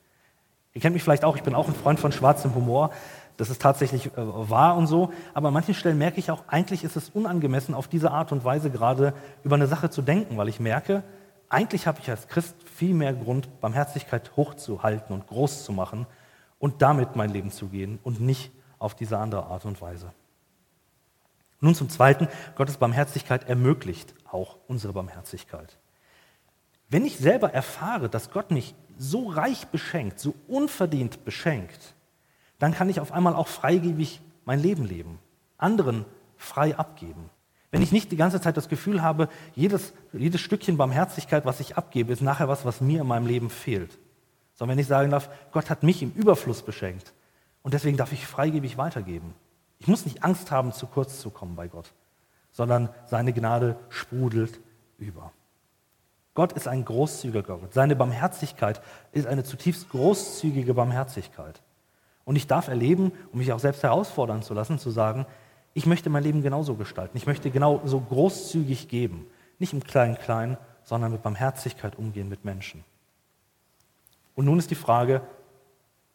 Ihr 0.74 0.80
kennt 0.80 0.94
mich 0.94 1.02
vielleicht 1.02 1.24
auch, 1.24 1.36
ich 1.36 1.42
bin 1.42 1.54
auch 1.54 1.68
ein 1.68 1.74
Freund 1.74 2.00
von 2.00 2.12
schwarzem 2.12 2.54
Humor. 2.54 2.90
Das 3.36 3.50
ist 3.50 3.60
tatsächlich 3.60 4.06
äh, 4.06 4.10
wahr 4.16 4.76
und 4.76 4.86
so. 4.86 5.12
Aber 5.34 5.48
an 5.48 5.54
manchen 5.54 5.74
Stellen 5.74 5.98
merke 5.98 6.18
ich 6.18 6.30
auch, 6.30 6.44
eigentlich 6.48 6.84
ist 6.84 6.96
es 6.96 7.10
unangemessen, 7.10 7.74
auf 7.74 7.88
diese 7.88 8.10
Art 8.10 8.32
und 8.32 8.44
Weise 8.44 8.70
gerade 8.70 9.14
über 9.44 9.56
eine 9.56 9.66
Sache 9.66 9.90
zu 9.90 10.02
denken, 10.02 10.36
weil 10.36 10.48
ich 10.48 10.60
merke, 10.60 11.02
eigentlich 11.48 11.86
habe 11.86 11.98
ich 12.00 12.08
als 12.08 12.28
Christ 12.28 12.56
viel 12.64 12.94
mehr 12.94 13.12
Grund, 13.12 13.60
Barmherzigkeit 13.60 14.36
hochzuhalten 14.36 15.14
und 15.14 15.26
groß 15.26 15.64
zu 15.64 15.72
machen 15.72 16.06
und 16.58 16.80
damit 16.80 17.16
mein 17.16 17.30
Leben 17.30 17.50
zu 17.50 17.68
gehen 17.68 17.98
und 18.02 18.20
nicht 18.20 18.52
auf 18.78 18.94
diese 18.94 19.18
andere 19.18 19.46
Art 19.46 19.66
und 19.66 19.80
Weise. 19.82 20.12
Nun 21.60 21.74
zum 21.74 21.90
Zweiten, 21.90 22.28
Gottes 22.56 22.78
Barmherzigkeit 22.78 23.48
ermöglicht 23.48 24.14
auch 24.30 24.56
unsere 24.66 24.94
Barmherzigkeit. 24.94 25.78
Wenn 26.88 27.04
ich 27.04 27.18
selber 27.18 27.52
erfahre, 27.52 28.08
dass 28.08 28.30
Gott 28.30 28.50
mich 28.50 28.74
so 29.02 29.28
reich 29.28 29.66
beschenkt, 29.66 30.20
so 30.20 30.34
unverdient 30.46 31.24
beschenkt, 31.24 31.94
dann 32.58 32.72
kann 32.72 32.88
ich 32.88 33.00
auf 33.00 33.10
einmal 33.10 33.34
auch 33.34 33.48
freigebig 33.48 34.20
mein 34.44 34.60
Leben 34.60 34.84
leben, 34.84 35.18
anderen 35.58 36.04
frei 36.36 36.76
abgeben. 36.76 37.28
Wenn 37.72 37.82
ich 37.82 37.90
nicht 37.90 38.12
die 38.12 38.16
ganze 38.16 38.40
Zeit 38.40 38.56
das 38.56 38.68
Gefühl 38.68 39.02
habe, 39.02 39.28
jedes, 39.54 39.92
jedes 40.12 40.40
Stückchen 40.40 40.76
Barmherzigkeit, 40.76 41.44
was 41.44 41.58
ich 41.58 41.76
abgebe, 41.76 42.12
ist 42.12 42.22
nachher 42.22 42.46
was, 42.46 42.64
was 42.64 42.80
mir 42.80 43.00
in 43.00 43.06
meinem 43.06 43.26
Leben 43.26 43.50
fehlt. 43.50 43.98
Sondern 44.54 44.76
wenn 44.76 44.82
ich 44.82 44.88
sagen 44.88 45.10
darf, 45.10 45.30
Gott 45.50 45.70
hat 45.70 45.82
mich 45.82 46.02
im 46.02 46.12
Überfluss 46.12 46.62
beschenkt 46.62 47.12
und 47.62 47.74
deswegen 47.74 47.96
darf 47.96 48.12
ich 48.12 48.26
freigebig 48.26 48.76
weitergeben. 48.76 49.34
Ich 49.78 49.88
muss 49.88 50.04
nicht 50.04 50.22
Angst 50.22 50.50
haben, 50.52 50.72
zu 50.72 50.86
kurz 50.86 51.20
zu 51.20 51.30
kommen 51.30 51.56
bei 51.56 51.66
Gott, 51.66 51.92
sondern 52.52 52.88
seine 53.06 53.32
Gnade 53.32 53.76
sprudelt 53.88 54.60
über. 54.98 55.32
Gott 56.34 56.52
ist 56.52 56.66
ein 56.66 56.84
großzügiger 56.84 57.42
Gott. 57.42 57.74
Seine 57.74 57.94
Barmherzigkeit 57.94 58.80
ist 59.12 59.26
eine 59.26 59.44
zutiefst 59.44 59.90
großzügige 59.90 60.74
Barmherzigkeit. 60.74 61.60
Und 62.24 62.36
ich 62.36 62.46
darf 62.46 62.68
erleben, 62.68 63.12
um 63.32 63.38
mich 63.38 63.52
auch 63.52 63.58
selbst 63.58 63.82
herausfordern 63.82 64.42
zu 64.42 64.54
lassen, 64.54 64.78
zu 64.78 64.90
sagen, 64.90 65.26
ich 65.74 65.86
möchte 65.86 66.10
mein 66.10 66.22
Leben 66.22 66.42
genauso 66.42 66.74
gestalten. 66.74 67.16
Ich 67.16 67.26
möchte 67.26 67.50
genauso 67.50 68.00
großzügig 68.00 68.88
geben. 68.88 69.26
Nicht 69.58 69.72
im 69.72 69.82
Klein-Klein, 69.82 70.56
sondern 70.84 71.12
mit 71.12 71.22
Barmherzigkeit 71.22 71.96
umgehen 71.96 72.28
mit 72.28 72.44
Menschen. 72.44 72.84
Und 74.34 74.46
nun 74.46 74.58
ist 74.58 74.70
die 74.70 74.76
Frage, 74.76 75.22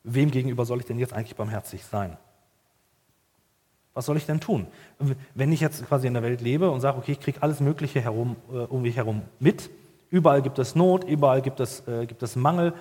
wem 0.03 0.31
gegenüber 0.31 0.65
soll 0.65 0.79
ich 0.79 0.85
denn 0.85 0.99
jetzt 0.99 1.13
eigentlich 1.13 1.35
barmherzig 1.35 1.85
sein? 1.85 2.17
Was 3.93 4.05
soll 4.05 4.17
ich 4.17 4.25
denn 4.25 4.39
tun? 4.39 4.67
Wenn 5.33 5.51
ich 5.51 5.59
jetzt 5.59 5.85
quasi 5.87 6.07
in 6.07 6.13
der 6.13 6.23
Welt 6.23 6.41
lebe 6.41 6.69
und 6.69 6.81
sage, 6.81 6.97
okay, 6.97 7.13
ich 7.13 7.19
kriege 7.19 7.41
alles 7.41 7.59
Mögliche 7.59 7.99
herum, 7.99 8.35
äh, 8.51 8.57
um 8.57 8.83
mich 8.83 8.95
herum 8.95 9.23
mit, 9.39 9.69
überall 10.09 10.41
gibt 10.41 10.59
es 10.59 10.75
Not, 10.75 11.03
überall 11.03 11.41
gibt 11.41 11.59
es, 11.59 11.87
äh, 11.87 12.05
gibt 12.05 12.23
es 12.23 12.35
Mangel, 12.35 12.73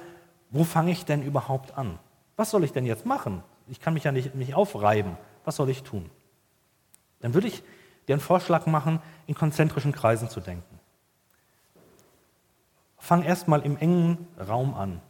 wo 0.51 0.65
fange 0.65 0.91
ich 0.93 1.05
denn 1.05 1.23
überhaupt 1.23 1.77
an? 1.77 1.99
Was 2.37 2.51
soll 2.51 2.65
ich 2.65 2.73
denn 2.73 2.87
jetzt 2.87 3.07
machen? 3.07 3.43
Ich 3.69 3.81
kann 3.81 3.95
mich 3.95 4.05
ja 4.05 4.13
nicht, 4.13 4.35
nicht 4.35 4.55
aufreiben. 4.55 5.17
Was 5.45 5.57
soll 5.57 5.71
ich 5.71 5.83
tun? 5.83 6.11
dann 7.21 7.35
würde 7.35 7.49
ich 7.49 7.63
dir 8.07 8.15
einen 8.15 8.21
Vorschlag 8.21 8.67
machen, 8.67 9.01
in 9.27 9.35
konzentrischen 9.35 9.93
Kreisen 9.93 10.29
zu 10.29 10.41
denken. 10.41 10.79
Fang 12.99 13.23
erstmal 13.23 13.63
im 13.63 13.77
engen 13.77 14.27
Raum 14.39 14.75
an, 14.75 15.01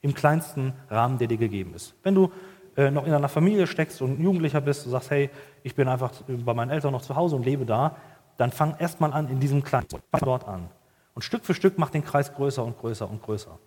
im 0.00 0.14
kleinsten 0.14 0.72
Rahmen, 0.88 1.18
der 1.18 1.28
dir 1.28 1.36
gegeben 1.36 1.74
ist. 1.74 1.94
Wenn 2.02 2.14
du 2.14 2.32
äh, 2.76 2.90
noch 2.90 3.06
in 3.06 3.12
einer 3.12 3.28
Familie 3.28 3.66
steckst 3.66 4.02
und 4.02 4.18
ein 4.18 4.22
Jugendlicher 4.22 4.60
bist 4.60 4.84
und 4.84 4.92
sagst, 4.92 5.10
hey, 5.10 5.30
ich 5.62 5.74
bin 5.74 5.88
einfach 5.88 6.12
bei 6.26 6.54
meinen 6.54 6.70
Eltern 6.70 6.92
noch 6.92 7.02
zu 7.02 7.16
Hause 7.16 7.36
und 7.36 7.44
lebe 7.44 7.66
da, 7.66 7.96
dann 8.36 8.52
fang 8.52 8.76
erstmal 8.78 9.12
an 9.12 9.28
in 9.28 9.38
diesem 9.38 9.62
kleinen, 9.62 9.86
fang 9.88 10.20
dort 10.20 10.48
an. 10.48 10.68
Und 11.14 11.22
Stück 11.22 11.44
für 11.44 11.54
Stück 11.54 11.78
mach 11.78 11.90
den 11.90 12.04
Kreis 12.04 12.32
größer 12.34 12.64
und 12.64 12.78
größer 12.78 13.08
und 13.08 13.22
größer. 13.22 13.58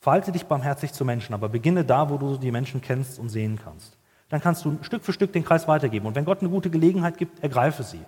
Verhalte 0.00 0.32
dich 0.32 0.46
barmherzig 0.46 0.92
zu 0.92 1.04
Menschen, 1.04 1.34
aber 1.34 1.48
beginne 1.48 1.84
da, 1.84 2.10
wo 2.10 2.18
du 2.18 2.36
die 2.36 2.50
Menschen 2.50 2.80
kennst 2.80 3.18
und 3.18 3.30
sehen 3.30 3.58
kannst 3.62 3.96
dann 4.34 4.40
kannst 4.40 4.64
du 4.64 4.78
Stück 4.82 5.04
für 5.04 5.12
Stück 5.12 5.32
den 5.32 5.44
Kreis 5.44 5.68
weitergeben. 5.68 6.06
Und 6.06 6.16
wenn 6.16 6.24
Gott 6.24 6.40
eine 6.40 6.50
gute 6.50 6.68
Gelegenheit 6.68 7.18
gibt, 7.18 7.40
ergreife 7.40 7.84
sie. 7.84 8.00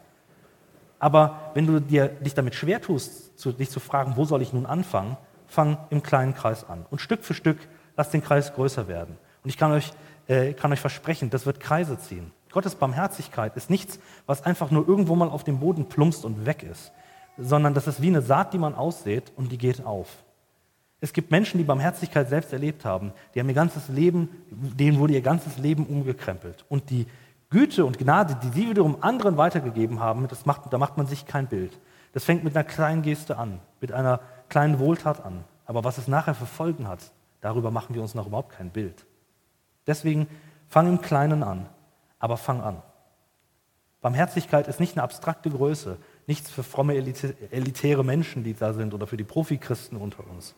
Aber 0.98 1.52
wenn 1.54 1.68
du 1.68 1.80
dir, 1.80 2.08
dich 2.08 2.34
damit 2.34 2.56
schwer 2.56 2.80
tust, 2.80 3.38
zu, 3.38 3.52
dich 3.52 3.70
zu 3.70 3.78
fragen, 3.78 4.16
wo 4.16 4.24
soll 4.24 4.42
ich 4.42 4.52
nun 4.52 4.66
anfangen, 4.66 5.16
fang 5.46 5.78
im 5.90 6.02
kleinen 6.02 6.34
Kreis 6.34 6.68
an. 6.68 6.86
Und 6.90 7.00
Stück 7.00 7.22
für 7.22 7.34
Stück 7.34 7.58
lass 7.96 8.10
den 8.10 8.24
Kreis 8.24 8.54
größer 8.54 8.88
werden. 8.88 9.18
Und 9.44 9.50
ich 9.50 9.56
kann 9.56 9.70
euch, 9.70 9.92
äh, 10.26 10.54
kann 10.54 10.72
euch 10.72 10.80
versprechen, 10.80 11.30
das 11.30 11.46
wird 11.46 11.60
Kreise 11.60 11.96
ziehen. 11.96 12.32
Gottes 12.50 12.74
Barmherzigkeit 12.74 13.54
ist 13.56 13.70
nichts, 13.70 14.00
was 14.26 14.42
einfach 14.44 14.72
nur 14.72 14.88
irgendwo 14.88 15.14
mal 15.14 15.28
auf 15.28 15.44
dem 15.44 15.60
Boden 15.60 15.88
plumpst 15.88 16.24
und 16.24 16.44
weg 16.44 16.64
ist, 16.64 16.90
sondern 17.38 17.74
das 17.74 17.86
ist 17.86 18.00
wie 18.02 18.08
eine 18.08 18.22
Saat, 18.22 18.52
die 18.52 18.58
man 18.58 18.74
aussät 18.74 19.32
und 19.36 19.52
die 19.52 19.58
geht 19.58 19.84
auf. 19.84 20.08
Es 21.00 21.12
gibt 21.12 21.30
Menschen, 21.30 21.58
die 21.58 21.64
Barmherzigkeit 21.64 22.28
selbst 22.28 22.52
erlebt 22.52 22.84
haben. 22.84 23.12
Die 23.34 23.40
haben 23.40 23.48
ihr 23.48 23.54
ganzes 23.54 23.88
Leben, 23.88 24.28
denen 24.50 24.98
wurde 24.98 25.12
ihr 25.12 25.20
ganzes 25.20 25.58
Leben 25.58 25.86
umgekrempelt. 25.86 26.64
Und 26.68 26.90
die 26.90 27.06
Güte 27.50 27.84
und 27.84 27.98
Gnade, 27.98 28.38
die 28.42 28.48
sie 28.48 28.70
wiederum 28.70 29.02
anderen 29.02 29.36
weitergegeben 29.36 30.00
haben, 30.00 30.26
das 30.28 30.46
macht, 30.46 30.72
da 30.72 30.78
macht 30.78 30.96
man 30.96 31.06
sich 31.06 31.26
kein 31.26 31.46
Bild. 31.46 31.78
Das 32.12 32.24
fängt 32.24 32.44
mit 32.44 32.56
einer 32.56 32.64
kleinen 32.64 33.02
Geste 33.02 33.36
an, 33.36 33.60
mit 33.80 33.92
einer 33.92 34.20
kleinen 34.48 34.78
Wohltat 34.78 35.24
an. 35.24 35.44
Aber 35.66 35.84
was 35.84 35.98
es 35.98 36.08
nachher 36.08 36.34
für 36.34 36.46
Folgen 36.46 36.88
hat, 36.88 37.12
darüber 37.40 37.70
machen 37.70 37.94
wir 37.94 38.02
uns 38.02 38.14
noch 38.14 38.26
überhaupt 38.26 38.52
kein 38.52 38.70
Bild. 38.70 39.04
Deswegen 39.86 40.26
fang 40.68 40.88
im 40.88 41.00
Kleinen 41.02 41.42
an, 41.42 41.68
aber 42.18 42.36
fang 42.36 42.62
an. 42.62 42.82
Barmherzigkeit 44.00 44.66
ist 44.68 44.80
nicht 44.80 44.96
eine 44.96 45.02
abstrakte 45.02 45.50
Größe, 45.50 45.98
nichts 46.26 46.50
für 46.50 46.62
fromme, 46.62 46.94
elitäre 46.94 48.04
Menschen, 48.04 48.44
die 48.44 48.54
da 48.54 48.72
sind 48.72 48.94
oder 48.94 49.06
für 49.06 49.16
die 49.16 49.24
Profikristen 49.24 49.96
unter 49.96 50.26
uns. 50.28 50.54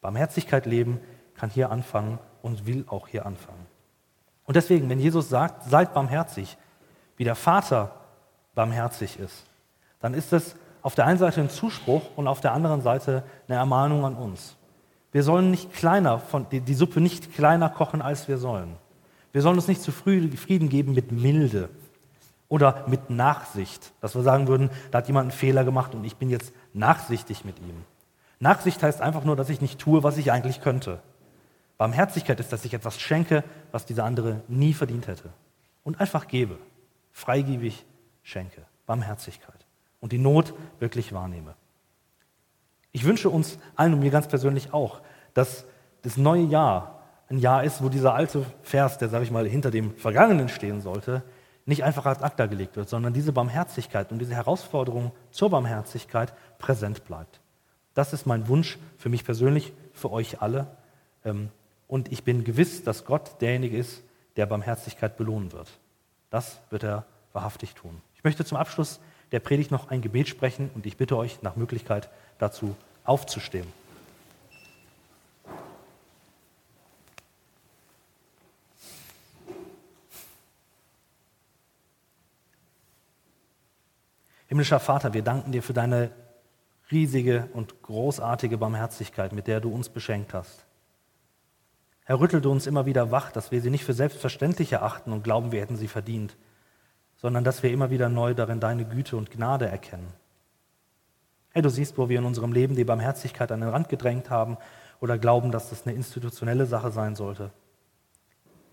Barmherzigkeit 0.00 0.66
leben 0.66 1.00
kann 1.34 1.50
hier 1.50 1.70
anfangen 1.70 2.18
und 2.42 2.66
will 2.66 2.84
auch 2.88 3.08
hier 3.08 3.26
anfangen. 3.26 3.66
Und 4.44 4.56
deswegen, 4.56 4.88
wenn 4.88 5.00
Jesus 5.00 5.28
sagt, 5.28 5.64
seid 5.64 5.94
barmherzig, 5.94 6.56
wie 7.16 7.24
der 7.24 7.34
Vater 7.34 7.92
barmherzig 8.54 9.18
ist, 9.18 9.46
dann 10.00 10.14
ist 10.14 10.32
es 10.32 10.54
auf 10.82 10.94
der 10.94 11.06
einen 11.06 11.18
Seite 11.18 11.40
ein 11.40 11.50
Zuspruch 11.50 12.02
und 12.16 12.28
auf 12.28 12.40
der 12.40 12.52
anderen 12.52 12.82
Seite 12.82 13.24
eine 13.48 13.56
Ermahnung 13.56 14.04
an 14.04 14.14
uns. 14.14 14.56
Wir 15.12 15.22
sollen 15.22 15.50
nicht 15.50 15.72
kleiner 15.72 16.18
von, 16.18 16.46
die, 16.50 16.60
die 16.60 16.74
Suppe 16.74 17.00
nicht 17.00 17.34
kleiner 17.34 17.70
kochen, 17.70 18.02
als 18.02 18.28
wir 18.28 18.36
sollen. 18.36 18.76
Wir 19.32 19.42
sollen 19.42 19.56
uns 19.56 19.68
nicht 19.68 19.80
zufrieden 19.80 20.68
geben 20.68 20.92
mit 20.92 21.10
Milde 21.10 21.70
oder 22.48 22.84
mit 22.88 23.10
Nachsicht, 23.10 23.92
dass 24.00 24.14
wir 24.14 24.22
sagen 24.22 24.48
würden, 24.48 24.70
da 24.90 24.98
hat 24.98 25.08
jemand 25.08 25.24
einen 25.24 25.38
Fehler 25.38 25.64
gemacht 25.64 25.94
und 25.94 26.04
ich 26.04 26.16
bin 26.16 26.30
jetzt 26.30 26.52
nachsichtig 26.72 27.44
mit 27.44 27.58
ihm. 27.58 27.84
Nachsicht 28.38 28.82
heißt 28.82 29.00
einfach 29.00 29.24
nur, 29.24 29.36
dass 29.36 29.48
ich 29.48 29.60
nicht 29.60 29.78
tue, 29.78 30.02
was 30.02 30.18
ich 30.18 30.30
eigentlich 30.30 30.60
könnte. 30.60 31.00
Barmherzigkeit 31.78 32.38
ist, 32.40 32.52
dass 32.52 32.64
ich 32.64 32.74
etwas 32.74 33.00
schenke, 33.00 33.42
was 33.72 33.86
dieser 33.86 34.04
andere 34.04 34.42
nie 34.48 34.74
verdient 34.74 35.06
hätte. 35.06 35.30
Und 35.82 36.00
einfach 36.00 36.28
gebe, 36.28 36.58
freigebig 37.12 37.84
schenke. 38.22 38.62
Barmherzigkeit. 38.86 39.66
Und 40.00 40.12
die 40.12 40.18
Not 40.18 40.54
wirklich 40.78 41.12
wahrnehme. 41.12 41.54
Ich 42.92 43.04
wünsche 43.04 43.30
uns 43.30 43.58
allen 43.74 43.94
und 43.94 44.00
mir 44.00 44.10
ganz 44.10 44.28
persönlich 44.28 44.72
auch, 44.72 45.00
dass 45.32 45.64
das 46.02 46.16
neue 46.16 46.44
Jahr 46.44 47.00
ein 47.28 47.38
Jahr 47.38 47.64
ist, 47.64 47.82
wo 47.82 47.88
dieser 47.88 48.14
alte 48.14 48.44
Vers, 48.62 48.98
der, 48.98 49.08
sage 49.08 49.24
ich 49.24 49.30
mal, 49.30 49.46
hinter 49.46 49.70
dem 49.70 49.96
Vergangenen 49.96 50.48
stehen 50.48 50.80
sollte, 50.80 51.22
nicht 51.66 51.84
einfach 51.84 52.06
als 52.06 52.22
Akta 52.22 52.46
gelegt 52.46 52.76
wird, 52.76 52.88
sondern 52.88 53.12
diese 53.12 53.32
Barmherzigkeit 53.32 54.12
und 54.12 54.18
diese 54.18 54.34
Herausforderung 54.34 55.12
zur 55.30 55.50
Barmherzigkeit 55.50 56.32
präsent 56.58 57.04
bleibt. 57.04 57.40
Das 57.94 58.12
ist 58.12 58.26
mein 58.26 58.48
Wunsch 58.48 58.78
für 58.98 59.08
mich 59.08 59.24
persönlich, 59.24 59.72
für 59.92 60.10
euch 60.10 60.42
alle. 60.42 60.66
Ähm, 61.24 61.48
und 61.86 62.12
ich 62.12 62.24
bin 62.24 62.44
gewiss, 62.44 62.82
dass 62.82 63.04
Gott 63.04 63.40
derjenige 63.40 63.78
ist, 63.78 64.02
der 64.36 64.46
Barmherzigkeit 64.46 65.16
belohnen 65.16 65.52
wird. 65.52 65.68
Das 66.30 66.58
wird 66.70 66.82
er 66.82 67.04
wahrhaftig 67.32 67.74
tun. 67.74 68.00
Ich 68.16 68.24
möchte 68.24 68.44
zum 68.44 68.58
Abschluss 68.58 69.00
der 69.32 69.40
Predigt 69.40 69.70
noch 69.70 69.90
ein 69.90 70.02
Gebet 70.02 70.28
sprechen 70.28 70.70
und 70.74 70.86
ich 70.86 70.96
bitte 70.96 71.16
euch 71.16 71.42
nach 71.42 71.56
Möglichkeit 71.56 72.10
dazu 72.38 72.76
aufzustehen. 73.04 73.66
Himmlischer 84.46 84.80
Vater, 84.80 85.14
wir 85.14 85.22
danken 85.22 85.52
dir 85.52 85.62
für 85.62 85.72
deine 85.72 86.10
riesige 86.90 87.48
und 87.52 87.82
großartige 87.82 88.58
Barmherzigkeit, 88.58 89.32
mit 89.32 89.46
der 89.46 89.60
du 89.60 89.70
uns 89.70 89.88
beschenkt 89.88 90.34
hast. 90.34 90.66
Herr, 92.04 92.20
rüttelte 92.20 92.50
uns 92.50 92.66
immer 92.66 92.84
wieder 92.84 93.10
wach, 93.10 93.32
dass 93.32 93.50
wir 93.50 93.62
sie 93.62 93.70
nicht 93.70 93.84
für 93.84 93.94
selbstverständlich 93.94 94.72
erachten 94.72 95.12
und 95.12 95.24
glauben, 95.24 95.52
wir 95.52 95.62
hätten 95.62 95.76
sie 95.76 95.88
verdient, 95.88 96.36
sondern 97.16 97.44
dass 97.44 97.62
wir 97.62 97.72
immer 97.72 97.90
wieder 97.90 98.10
neu 98.10 98.34
darin 98.34 98.60
deine 98.60 98.84
Güte 98.84 99.16
und 99.16 99.30
Gnade 99.30 99.66
erkennen. 99.66 100.12
Herr, 101.52 101.62
du 101.62 101.70
siehst, 101.70 101.96
wo 101.96 102.08
wir 102.10 102.18
in 102.18 102.26
unserem 102.26 102.52
Leben 102.52 102.76
die 102.76 102.84
Barmherzigkeit 102.84 103.50
an 103.52 103.60
den 103.60 103.70
Rand 103.70 103.88
gedrängt 103.88 104.28
haben 104.28 104.58
oder 105.00 105.16
glauben, 105.16 105.50
dass 105.50 105.70
das 105.70 105.86
eine 105.86 105.94
institutionelle 105.94 106.66
Sache 106.66 106.90
sein 106.90 107.14
sollte. 107.14 107.50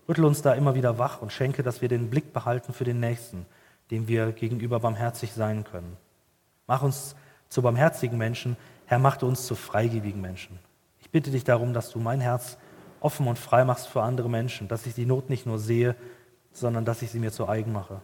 Rüttel 0.08 0.24
uns 0.24 0.42
da 0.42 0.52
immer 0.52 0.74
wieder 0.74 0.98
wach 0.98 1.22
und 1.22 1.32
schenke, 1.32 1.62
dass 1.62 1.80
wir 1.80 1.88
den 1.88 2.10
Blick 2.10 2.32
behalten 2.32 2.74
für 2.74 2.84
den 2.84 3.00
Nächsten, 3.00 3.46
dem 3.92 4.08
wir 4.08 4.32
gegenüber 4.32 4.80
barmherzig 4.80 5.34
sein 5.34 5.64
können. 5.64 5.98
Mach 6.66 6.82
uns 6.82 7.14
zu 7.50 7.60
barmherzigen 7.60 8.16
Menschen, 8.16 8.56
Herr, 8.86 8.98
mach 8.98 9.20
uns 9.22 9.46
zu 9.46 9.54
freigebigen 9.54 10.20
Menschen. 10.20 10.58
Ich 11.00 11.10
bitte 11.10 11.30
dich 11.30 11.44
darum, 11.44 11.74
dass 11.74 11.90
du 11.90 11.98
mein 11.98 12.20
Herz 12.20 12.56
offen 13.00 13.28
und 13.28 13.38
frei 13.38 13.64
machst 13.64 13.88
für 13.88 14.02
andere 14.02 14.30
Menschen, 14.30 14.66
dass 14.66 14.86
ich 14.86 14.94
die 14.94 15.04
Not 15.04 15.28
nicht 15.28 15.44
nur 15.44 15.58
sehe, 15.58 15.94
sondern 16.52 16.86
dass 16.86 17.02
ich 17.02 17.10
sie 17.10 17.18
mir 17.18 17.32
zu 17.32 17.46
eigen 17.46 17.72
mache. 17.72 18.00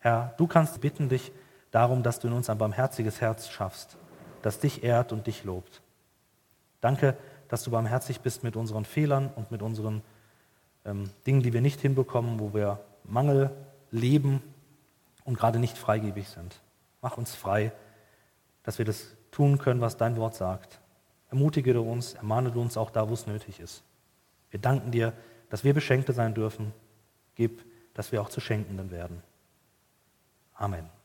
Herr, 0.00 0.34
du 0.36 0.46
kannst 0.46 0.78
bitten 0.82 1.08
dich 1.08 1.32
darum, 1.70 2.02
dass 2.02 2.20
du 2.20 2.28
in 2.28 2.34
uns 2.34 2.50
ein 2.50 2.58
barmherziges 2.58 3.22
Herz 3.22 3.48
schaffst, 3.48 3.96
das 4.42 4.58
dich 4.58 4.84
ehrt 4.84 5.12
und 5.12 5.26
dich 5.26 5.44
lobt. 5.44 5.80
Danke, 6.82 7.16
dass 7.48 7.62
du 7.62 7.70
barmherzig 7.70 8.20
bist 8.20 8.44
mit 8.44 8.56
unseren 8.56 8.84
Fehlern 8.84 9.30
und 9.36 9.50
mit 9.50 9.62
unseren 9.62 10.02
ähm, 10.84 11.08
Dingen, 11.26 11.42
die 11.42 11.54
wir 11.54 11.62
nicht 11.62 11.80
hinbekommen, 11.80 12.40
wo 12.40 12.52
wir 12.52 12.80
Mangel 13.04 13.50
leben 13.90 14.42
und 15.24 15.38
gerade 15.38 15.58
nicht 15.58 15.78
freigebig 15.78 16.28
sind. 16.28 16.60
Mach 17.00 17.16
uns 17.16 17.34
frei, 17.34 17.72
dass 18.62 18.78
wir 18.78 18.84
das 18.84 19.16
tun 19.30 19.58
können, 19.58 19.80
was 19.80 19.96
dein 19.96 20.16
Wort 20.16 20.34
sagt. 20.34 20.80
Ermutige 21.30 21.72
du 21.72 21.82
uns, 21.82 22.14
ermahne 22.14 22.50
du 22.50 22.60
uns 22.60 22.76
auch 22.76 22.90
da, 22.90 23.08
wo 23.08 23.14
es 23.14 23.26
nötig 23.26 23.60
ist. 23.60 23.82
Wir 24.50 24.60
danken 24.60 24.90
dir, 24.90 25.12
dass 25.48 25.64
wir 25.64 25.74
Beschenkte 25.74 26.12
sein 26.12 26.34
dürfen. 26.34 26.72
Gib, 27.34 27.64
dass 27.94 28.12
wir 28.12 28.20
auch 28.20 28.28
zu 28.28 28.40
Schenkenden 28.40 28.90
werden. 28.90 29.22
Amen. 30.54 31.01